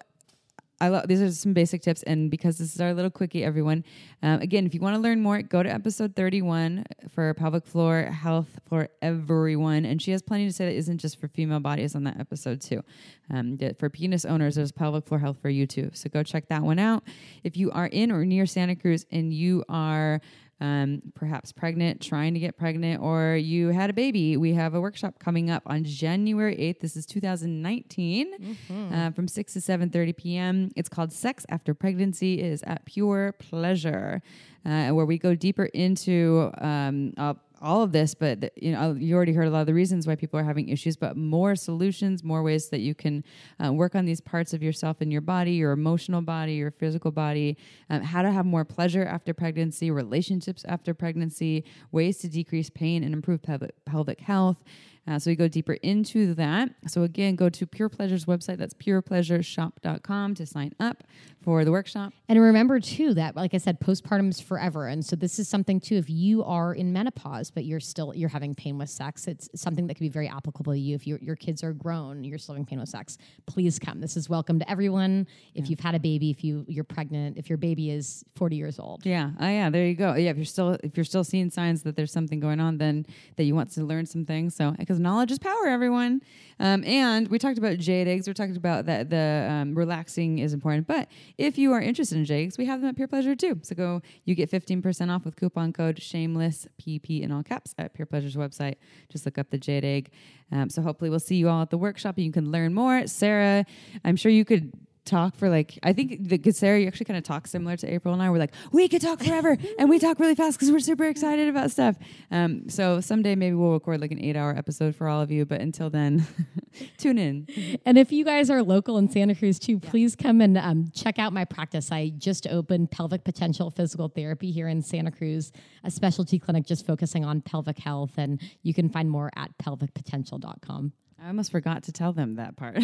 I 0.81 0.89
love 0.89 1.07
these 1.07 1.23
are 1.23 1.31
some 1.31 1.53
basic 1.53 1.83
tips, 1.83 2.03
and 2.03 2.31
because 2.31 2.59
this 2.59 2.75
is 2.75 2.81
our 2.81 2.93
little 2.93 3.11
quickie, 3.11 3.45
everyone. 3.45 3.85
Um, 4.23 4.41
again, 4.41 4.67
if 4.67 4.75
you 4.75 4.81
want 4.81 4.97
to 4.97 5.01
learn 5.01 5.21
more, 5.21 5.41
go 5.41 5.63
to 5.63 5.73
episode 5.73 6.17
thirty-one 6.17 6.85
for 7.11 7.33
pelvic 7.35 7.65
floor 7.65 8.03
health 8.03 8.49
for 8.69 8.89
everyone. 9.01 9.85
And 9.85 10.03
she 10.03 10.11
has 10.11 10.21
plenty 10.21 10.47
to 10.47 10.53
say 10.53 10.67
that 10.67 10.75
isn't 10.75 10.99
just 10.99 11.21
for 11.21 11.29
female 11.29 11.61
bodies 11.61 11.95
on 11.95 12.05
that 12.05 12.19
episode 12.19 12.61
too. 12.61 12.83
Um, 13.31 13.59
for 13.79 13.89
penis 13.89 14.25
owners, 14.25 14.57
there's 14.57 14.73
pelvic 14.73 15.07
floor 15.07 15.21
health 15.21 15.39
for 15.41 15.49
you 15.49 15.67
too. 15.67 15.91
So 15.95 16.11
go 16.11 16.23
check 16.23 16.49
that 16.49 16.63
one 16.63 16.79
out. 16.81 17.05
If 17.45 17.57
you 17.57 17.71
are 17.71 17.87
in 17.87 18.11
or 18.11 18.25
near 18.25 18.45
Santa 18.45 18.75
Cruz 18.75 19.07
and 19.13 19.33
you 19.33 19.65
are 19.69 20.21
um, 20.65 21.03
perhaps 21.15 21.53
pregnant, 21.53 22.01
trying 22.01 22.33
to 22.35 22.41
get 22.41 22.57
pregnant, 22.57 23.03
or 23.03 23.37
you 23.37 23.69
had 23.69 23.91
a 23.91 23.93
baby, 23.93 24.37
we 24.37 24.55
have 24.55 24.75
a 24.75 24.81
workshop 24.81 25.19
coming 25.19 25.51
up 25.51 25.63
on 25.67 25.85
January 25.85 26.57
8th. 26.57 26.81
This 26.81 26.97
is 26.97 27.05
2019 27.07 28.57
uh, 28.93 29.11
from 29.11 29.29
6 29.29 29.53
to 29.53 29.59
7.30 29.59 30.17
p.m. 30.17 30.71
It's 30.75 30.89
called 30.89 31.13
Sex 31.13 31.45
After 31.51 31.75
Pregnancy. 31.75 32.41
It 32.41 32.47
is 32.47 32.63
at 32.63 32.85
Pure 32.87 33.33
Pleasure, 33.33 34.23
uh, 34.65 34.89
where 34.91 35.05
we 35.05 35.19
go 35.19 35.35
deeper 35.35 35.67
into 35.67 36.51
um, 36.59 37.13
uh, 37.19 37.35
all 37.61 37.83
of 37.83 37.93
this, 37.93 38.15
but 38.15 38.53
you 38.57 38.73
know 38.73 38.93
you 38.93 39.15
already 39.15 39.33
heard 39.33 39.47
a 39.47 39.51
lot 39.51 39.61
of 39.61 39.67
the 39.67 39.75
reasons 39.75 40.07
why 40.07 40.15
people 40.15 40.39
are 40.39 40.45
having 40.45 40.69
issues, 40.69 40.97
but 40.97 41.17
more 41.17 41.57
solutions, 41.57 42.23
more 42.23 42.43
ways 42.43 42.69
that 42.69 42.81
you 42.81 42.95
can 42.95 43.25
uh, 43.65 43.73
work 43.73 43.95
on 43.95 44.05
these 44.05 44.21
parts 44.21 44.53
of 44.53 44.63
yourself 44.63 45.01
and 45.01 45.13
your 45.13 45.21
body, 45.21 45.53
your 45.53 45.73
emotional 45.73 46.21
body, 46.21 46.55
your 46.55 46.71
physical 46.71 47.11
body, 47.11 47.57
um, 47.91 48.03
how 48.03 48.23
to 48.23 48.31
have 48.31 48.47
more 48.47 48.65
pleasure 48.65 49.05
after 49.05 49.33
pregnancy, 49.33 49.91
relationships 49.91 50.65
after 50.69 50.95
pregnancy, 50.95 51.65
ways 51.93 52.19
to 52.19 52.29
decrease 52.29 52.71
pain 52.71 53.03
and 53.05 53.15
improve 53.15 53.43
pelvic, 53.43 53.73
pelvic 53.85 54.21
health. 54.21 54.63
Uh, 55.07 55.19
so 55.19 55.31
we 55.31 55.37
go 55.37 55.49
deeper 55.49 55.75
into 55.75 56.35
that. 56.35 56.71
So 56.87 57.03
again, 57.03 57.37
go 57.37 57.49
to 57.51 57.67
Pure 57.67 57.91
Pleasure's 57.91 58.25
website. 58.25 58.57
That's 58.57 58.75
purepleasureshop.com 58.75 60.35
to 60.35 60.47
sign 60.47 60.73
up 60.81 61.05
for 61.43 61.65
the 61.65 61.71
workshop. 61.71 62.13
And 62.29 62.41
remember 62.41 62.81
too 62.81 63.13
that, 63.15 63.37
like 63.37 63.53
I 63.53 63.59
said, 63.59 63.79
postpartum 63.81 64.31
is 64.31 64.41
forever, 64.41 64.87
and 64.87 65.05
so 65.05 65.15
this 65.15 65.39
is 65.39 65.47
something 65.47 65.79
too. 65.79 65.97
If 65.97 66.09
you 66.09 66.43
are 66.45 66.73
in 66.73 66.93
menopause 66.93 67.51
but 67.51 67.67
you're 67.67 67.81
still 67.81 68.15
you're 68.15 68.31
having 68.31 68.55
pain 68.55 68.79
with 68.79 68.89
sex, 68.89 69.27
it's 69.27 69.49
something 69.55 69.87
that 69.89 69.95
could 69.95 70.01
be 70.01 70.09
very 70.09 70.27
applicable 70.29 70.73
to 70.73 70.79
you. 70.79 70.95
If 70.95 71.07
your 71.07 71.19
your 71.21 71.37
kids 71.37 71.63
are 71.63 71.75
grown, 71.75 72.25
you're 72.25 72.39
still 72.39 72.55
having 72.55 72.65
pain 72.65 72.81
with 72.81 72.89
sex, 72.89 73.19
please 73.47 73.79
come. 73.79 74.01
This 74.01 74.17
is 74.17 74.31
welcome 74.31 74.59
to 74.59 74.71
everyone. 74.71 75.27
If 75.55 75.69
you've 75.69 75.81
had 75.81 75.95
a 75.95 76.01
baby, 76.01 76.31
if 76.31 76.43
you 76.43 76.65
you're 76.67 76.83
pregnant, 76.85 77.37
if 77.37 77.51
your 77.51 77.59
baby 77.59 77.91
is 77.91 78.25
40 78.37 78.57
years 78.57 78.79
old, 78.79 79.05
Yeah. 79.05 79.31
Oh 79.39 79.47
yeah, 79.47 79.69
there 79.69 79.85
you 79.87 79.95
go. 79.95 80.15
Yeah, 80.15 80.31
if 80.31 80.37
you're 80.37 80.47
still 80.47 80.79
if 80.83 80.97
you're 80.97 81.05
still 81.05 81.25
seeing 81.25 81.51
signs 81.51 81.83
that 81.83 81.95
there's 81.95 82.13
something 82.13 82.41
going 82.41 82.61
on, 82.61 82.79
then 82.79 83.05
that 83.37 83.45
you 83.45 83.55
want 83.55 83.71
to 83.73 83.85
learn 83.85 84.07
some 84.07 84.25
things. 84.25 84.55
So 84.55 84.71
because 84.79 84.94
knowledge 85.01 85.31
is 85.31 85.39
power, 85.39 85.67
everyone. 85.67 86.23
Um, 86.61 86.85
and 86.85 87.29
we 87.29 87.39
talked 87.39 87.59
about 87.59 87.79
jade 87.79 88.07
eggs. 88.07 88.29
We 88.29 88.35
talked 88.35 88.57
about 88.57 88.87
that 88.87 89.11
the 89.11 89.49
um, 89.51 89.75
relaxing 89.75 90.39
is 90.39 90.53
important. 90.53 90.87
But 90.87 91.09
if 91.37 91.59
you 91.59 91.73
are 91.73 91.81
interested 91.81 92.17
in 92.17 92.25
jade 92.25 92.45
eggs, 92.45 92.59
we 92.59 92.67
have 92.67 92.81
them 92.81 92.91
at 92.91 92.97
Pure 92.97 93.09
Pleasure 93.09 93.35
too. 93.35 93.59
So 93.63 93.75
go, 93.75 94.03
you 94.25 94.35
get 94.35 94.51
15% 94.51 95.15
off 95.15 95.25
with 95.25 95.37
coupon 95.37 95.73
code 95.73 96.01
Shameless 96.01 96.69
PP 96.81 97.23
in 97.23 97.33
all 97.33 97.43
caps 97.43 97.75
at 97.79 97.95
Pure 97.95 98.07
Pleasure's 98.07 98.37
website. 98.37 98.77
Just 99.11 99.25
look 99.25 99.39
up 99.39 99.51
the 99.51 99.59
jade 99.59 99.85
egg. 99.85 100.11
Um, 100.53 100.71
so 100.71 100.83
hopefully 100.83 101.11
we'll 101.11 101.21
see 101.21 101.37
you 101.37 101.49
all 101.49 101.63
at 101.63 101.71
the 101.71 101.79
workshop 101.79 102.17
and 102.17 102.27
you 102.27 102.33
can 102.33 102.51
learn 102.51 102.75
more. 102.75 103.07
Sara, 103.07 103.65
I'm 104.05 104.17
sure 104.17 104.31
you 104.31 104.45
could 104.45 104.73
talk 105.05 105.37
for 105.37 105.49
like 105.49 105.79
I 105.83 105.93
think 105.93 106.29
the 106.29 106.39
good 106.39 106.57
Sara, 106.57 106.81
you 106.81 106.87
actually 106.87 107.07
kind 107.07 107.19
of 107.19 107.25
talk 107.25 107.47
similar 107.47 107.77
to 107.77 107.93
April 107.93 108.15
and 108.15 108.23
I. 108.23 108.31
We're 108.31 108.39
like, 108.39 108.55
we 108.73 108.89
could 108.89 109.03
talk 109.03 109.23
forever 109.23 109.57
and 109.79 109.89
we 109.91 109.99
talk 109.99 110.19
really 110.19 110.35
fast 110.35 110.59
because 110.59 110.73
we're 110.73 110.81
super 110.81 111.05
excited 111.05 111.49
about 111.49 111.71
stuff. 111.71 111.97
Um, 112.31 112.69
so 112.69 113.01
someday 113.01 113.35
maybe 113.35 113.55
we'll 113.55 113.73
record 113.73 114.01
like 114.01 114.13
an 114.13 114.23
eight 114.23 114.37
hour 114.37 114.57
episode 114.57 114.97
for 114.97 115.09
all 115.09 115.21
of 115.21 115.31
you. 115.31 115.45
But 115.45 115.61
until 115.61 115.91
then, 115.91 116.27
tune 116.99 117.19
in. 117.19 117.47
And 117.85 117.99
if 117.99 118.13
you 118.13 118.25
guys 118.25 118.51
are 118.51 118.63
local 118.63 118.99
in 118.99 119.09
Santa 119.09 119.35
Cruz 119.35 119.59
too, 119.59 119.79
please 119.79 120.17
come 120.17 120.41
and 120.41 120.57
um, 120.59 120.91
check 120.95 121.19
out 121.19 121.33
my 121.33 121.45
practice. 121.45 121.93
I 121.93 122.11
just 122.17 122.47
opened 122.47 122.91
Pelvic 122.91 123.25
Potential 123.25 123.71
Physical 123.71 124.09
Therapy 124.09 124.51
here 124.51 124.69
in 124.69 124.83
Santa 124.83 125.11
Cruz, 125.11 125.53
a 125.85 125.91
specialty 125.91 126.39
clinic 126.39 126.67
just 126.67 126.87
focusing 126.87 127.25
on 127.25 127.41
pelvic 127.41 127.79
health. 127.79 128.13
And 128.17 128.41
you 128.63 128.75
can 128.75 128.89
find 128.89 129.11
more 129.11 129.31
at 129.37 129.57
pelvicpotential.com. 129.59 130.93
I 131.23 131.29
almost 131.29 131.51
forgot 131.51 131.85
to 131.85 131.93
tell 131.93 132.13
them 132.13 132.37
that 132.37 132.57
part. 132.57 132.79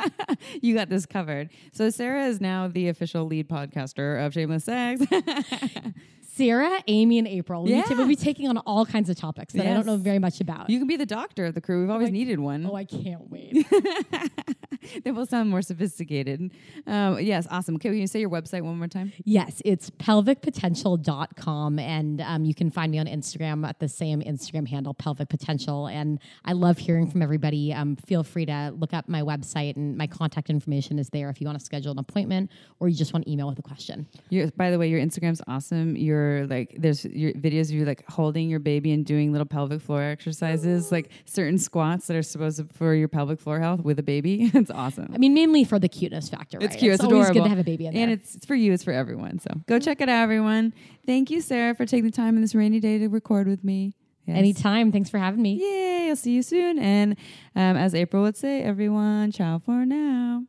you 0.60 0.74
got 0.74 0.88
this 0.88 1.06
covered. 1.06 1.50
So 1.72 1.90
Sara 1.90 2.26
is 2.26 2.40
now 2.40 2.68
the 2.68 2.88
official 2.88 3.24
lead 3.24 3.48
podcaster 3.48 4.24
of 4.24 4.34
Shameless 4.34 4.64
Sex. 4.64 5.02
Sara, 6.22 6.82
Amy, 6.86 7.18
and 7.18 7.26
April. 7.26 7.64
We'll, 7.64 7.72
be 7.72 7.78
Yeah. 7.78 7.96
we'll 7.96 8.06
be 8.06 8.14
taking 8.14 8.46
on 8.48 8.58
all 8.58 8.86
kinds 8.86 9.10
of 9.10 9.16
topics 9.16 9.54
that 9.54 9.66
I 9.66 9.74
don't 9.74 9.86
know 9.86 9.96
very 9.96 10.18
much 10.20 10.40
about. 10.40 10.70
you 10.70 10.78
can 10.78 10.86
be 10.86 10.96
the 10.96 11.06
doctor 11.06 11.46
of 11.46 11.54
the 11.54 11.60
crew. 11.60 11.80
We've 11.80 11.90
always 11.90 12.10
oh, 12.10 12.12
needed 12.12 12.38
one. 12.38 12.64
oh, 12.70 12.76
I 12.76 12.84
can't 12.84 13.28
wait. 13.28 13.66
they 15.04 15.10
will 15.10 15.26
sound 15.26 15.50
more 15.50 15.62
sophisticated. 15.62 16.50
Um, 16.86 17.20
yes, 17.20 17.46
awesome. 17.50 17.76
Okay, 17.76 17.90
can 17.90 17.98
you 17.98 18.06
say 18.06 18.20
your 18.20 18.30
website 18.30 18.62
one 18.62 18.78
more 18.78 18.88
time? 18.88 19.12
yes, 19.24 19.60
it's 19.64 19.90
pelvicpotential.com. 19.90 21.78
And 21.78 22.20
um, 22.20 22.44
you 22.44 22.54
can 22.54 22.70
find 22.70 22.92
me 22.92 22.98
on 22.98 23.06
Instagram 23.06 23.66
at 23.66 23.78
the 23.78 23.88
same 23.88 24.20
Instagram 24.20 24.68
handle, 24.68 24.94
Pelvic 24.94 25.28
Potential. 25.28 25.86
And 25.86 26.18
I 26.44 26.52
love 26.52 26.78
hearing 26.78 27.10
from 27.10 27.22
everybody. 27.22 27.72
Um, 27.72 27.96
feel 27.96 28.22
free 28.22 28.46
to 28.46 28.74
look 28.76 28.94
up 28.94 29.08
my 29.08 29.22
website, 29.22 29.76
and 29.76 29.96
my 29.96 30.06
contact 30.06 30.50
information 30.50 30.98
is 30.98 31.08
there 31.10 31.30
if 31.30 31.40
you 31.40 31.46
want 31.46 31.58
to 31.58 31.64
schedule 31.64 31.92
an 31.92 31.98
appointment 31.98 32.50
or 32.80 32.88
you 32.88 32.96
just 32.96 33.12
want 33.12 33.24
to 33.24 33.30
email 33.30 33.48
with 33.48 33.58
a 33.58 33.62
question. 33.62 34.06
Your, 34.30 34.50
by 34.52 34.70
the 34.70 34.78
way, 34.78 34.88
your 34.88 35.00
Instagram's 35.00 35.42
awesome. 35.46 35.96
You're 35.96 36.46
like, 36.46 36.74
there's 36.78 37.04
your 37.04 37.32
videos 37.32 37.68
of 37.68 37.72
you 37.72 37.84
like 37.84 38.08
holding 38.08 38.48
your 38.48 38.60
baby 38.60 38.92
and 38.92 39.04
doing 39.04 39.32
little 39.32 39.46
pelvic 39.46 39.80
floor 39.80 40.02
exercises, 40.02 40.92
like 40.92 41.10
certain 41.24 41.58
squats 41.58 42.06
that 42.06 42.16
are 42.16 42.22
supposed 42.22 42.58
to 42.58 42.64
for 42.72 42.94
your 42.94 43.08
pelvic 43.08 43.40
floor 43.40 43.60
health 43.60 43.80
with 43.80 43.98
a 43.98 44.02
baby. 44.02 44.50
it's 44.68 44.78
awesome. 44.78 45.10
I 45.14 45.18
mean, 45.18 45.34
mainly 45.34 45.64
for 45.64 45.78
the 45.78 45.88
cuteness 45.88 46.28
factor. 46.28 46.58
It's 46.60 46.74
right? 46.74 46.78
cute. 46.78 46.94
It's, 46.94 47.02
always 47.02 47.20
adorable. 47.20 47.40
good 47.40 47.44
to 47.44 47.48
have 47.48 47.58
a 47.58 47.64
baby 47.64 47.86
in 47.86 47.94
there. 47.94 48.02
and 48.02 48.12
it's, 48.12 48.34
it's 48.34 48.46
for 48.46 48.54
you. 48.54 48.72
It's 48.72 48.84
for 48.84 48.92
everyone. 48.92 49.38
So 49.38 49.50
go 49.66 49.78
check 49.78 50.00
it 50.00 50.08
out, 50.08 50.22
everyone. 50.22 50.74
Thank 51.06 51.30
you, 51.30 51.40
Sara, 51.40 51.74
for 51.74 51.86
taking 51.86 52.04
the 52.04 52.10
time 52.10 52.36
on 52.36 52.42
this 52.42 52.54
rainy 52.54 52.80
day 52.80 52.98
to 52.98 53.08
record 53.08 53.46
with 53.46 53.64
me. 53.64 53.94
Yes. 54.26 54.36
Anytime. 54.36 54.92
Thanks 54.92 55.08
for 55.08 55.18
having 55.18 55.40
me. 55.40 55.54
Yay! 55.54 56.10
I'll 56.10 56.16
see 56.16 56.32
you 56.32 56.42
soon. 56.42 56.78
And 56.78 57.12
um, 57.56 57.76
as 57.76 57.94
April 57.94 58.22
would 58.24 58.36
say, 58.36 58.62
everyone, 58.62 59.32
ciao 59.32 59.58
for 59.58 59.86
now. 59.86 60.44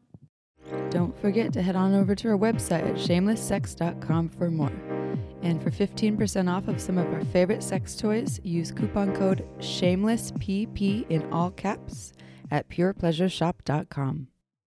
Don't 0.90 1.18
forget 1.20 1.54
to 1.54 1.62
head 1.62 1.76
on 1.76 1.96
over 1.96 2.14
to 2.16 2.30
our 2.30 2.38
website 2.38 2.88
at 2.88 2.96
shamelesssex.com 2.96 4.30
for 4.30 4.52
more. 4.52 4.72
And 5.42 5.64
for 5.64 5.72
15% 5.72 6.54
off 6.54 6.68
of 6.68 6.82
some 6.82 6.98
of 6.98 7.12
our 7.14 7.24
favorite 7.26 7.64
sex 7.64 7.96
toys, 7.96 8.42
use 8.44 8.72
coupon 8.72 9.16
code 9.16 9.48
SHAMELESSPP 9.60 11.10
in 11.10 11.32
all 11.32 11.52
caps 11.52 12.14
at 12.52 12.70
purepleasureshop.com. 12.70 14.28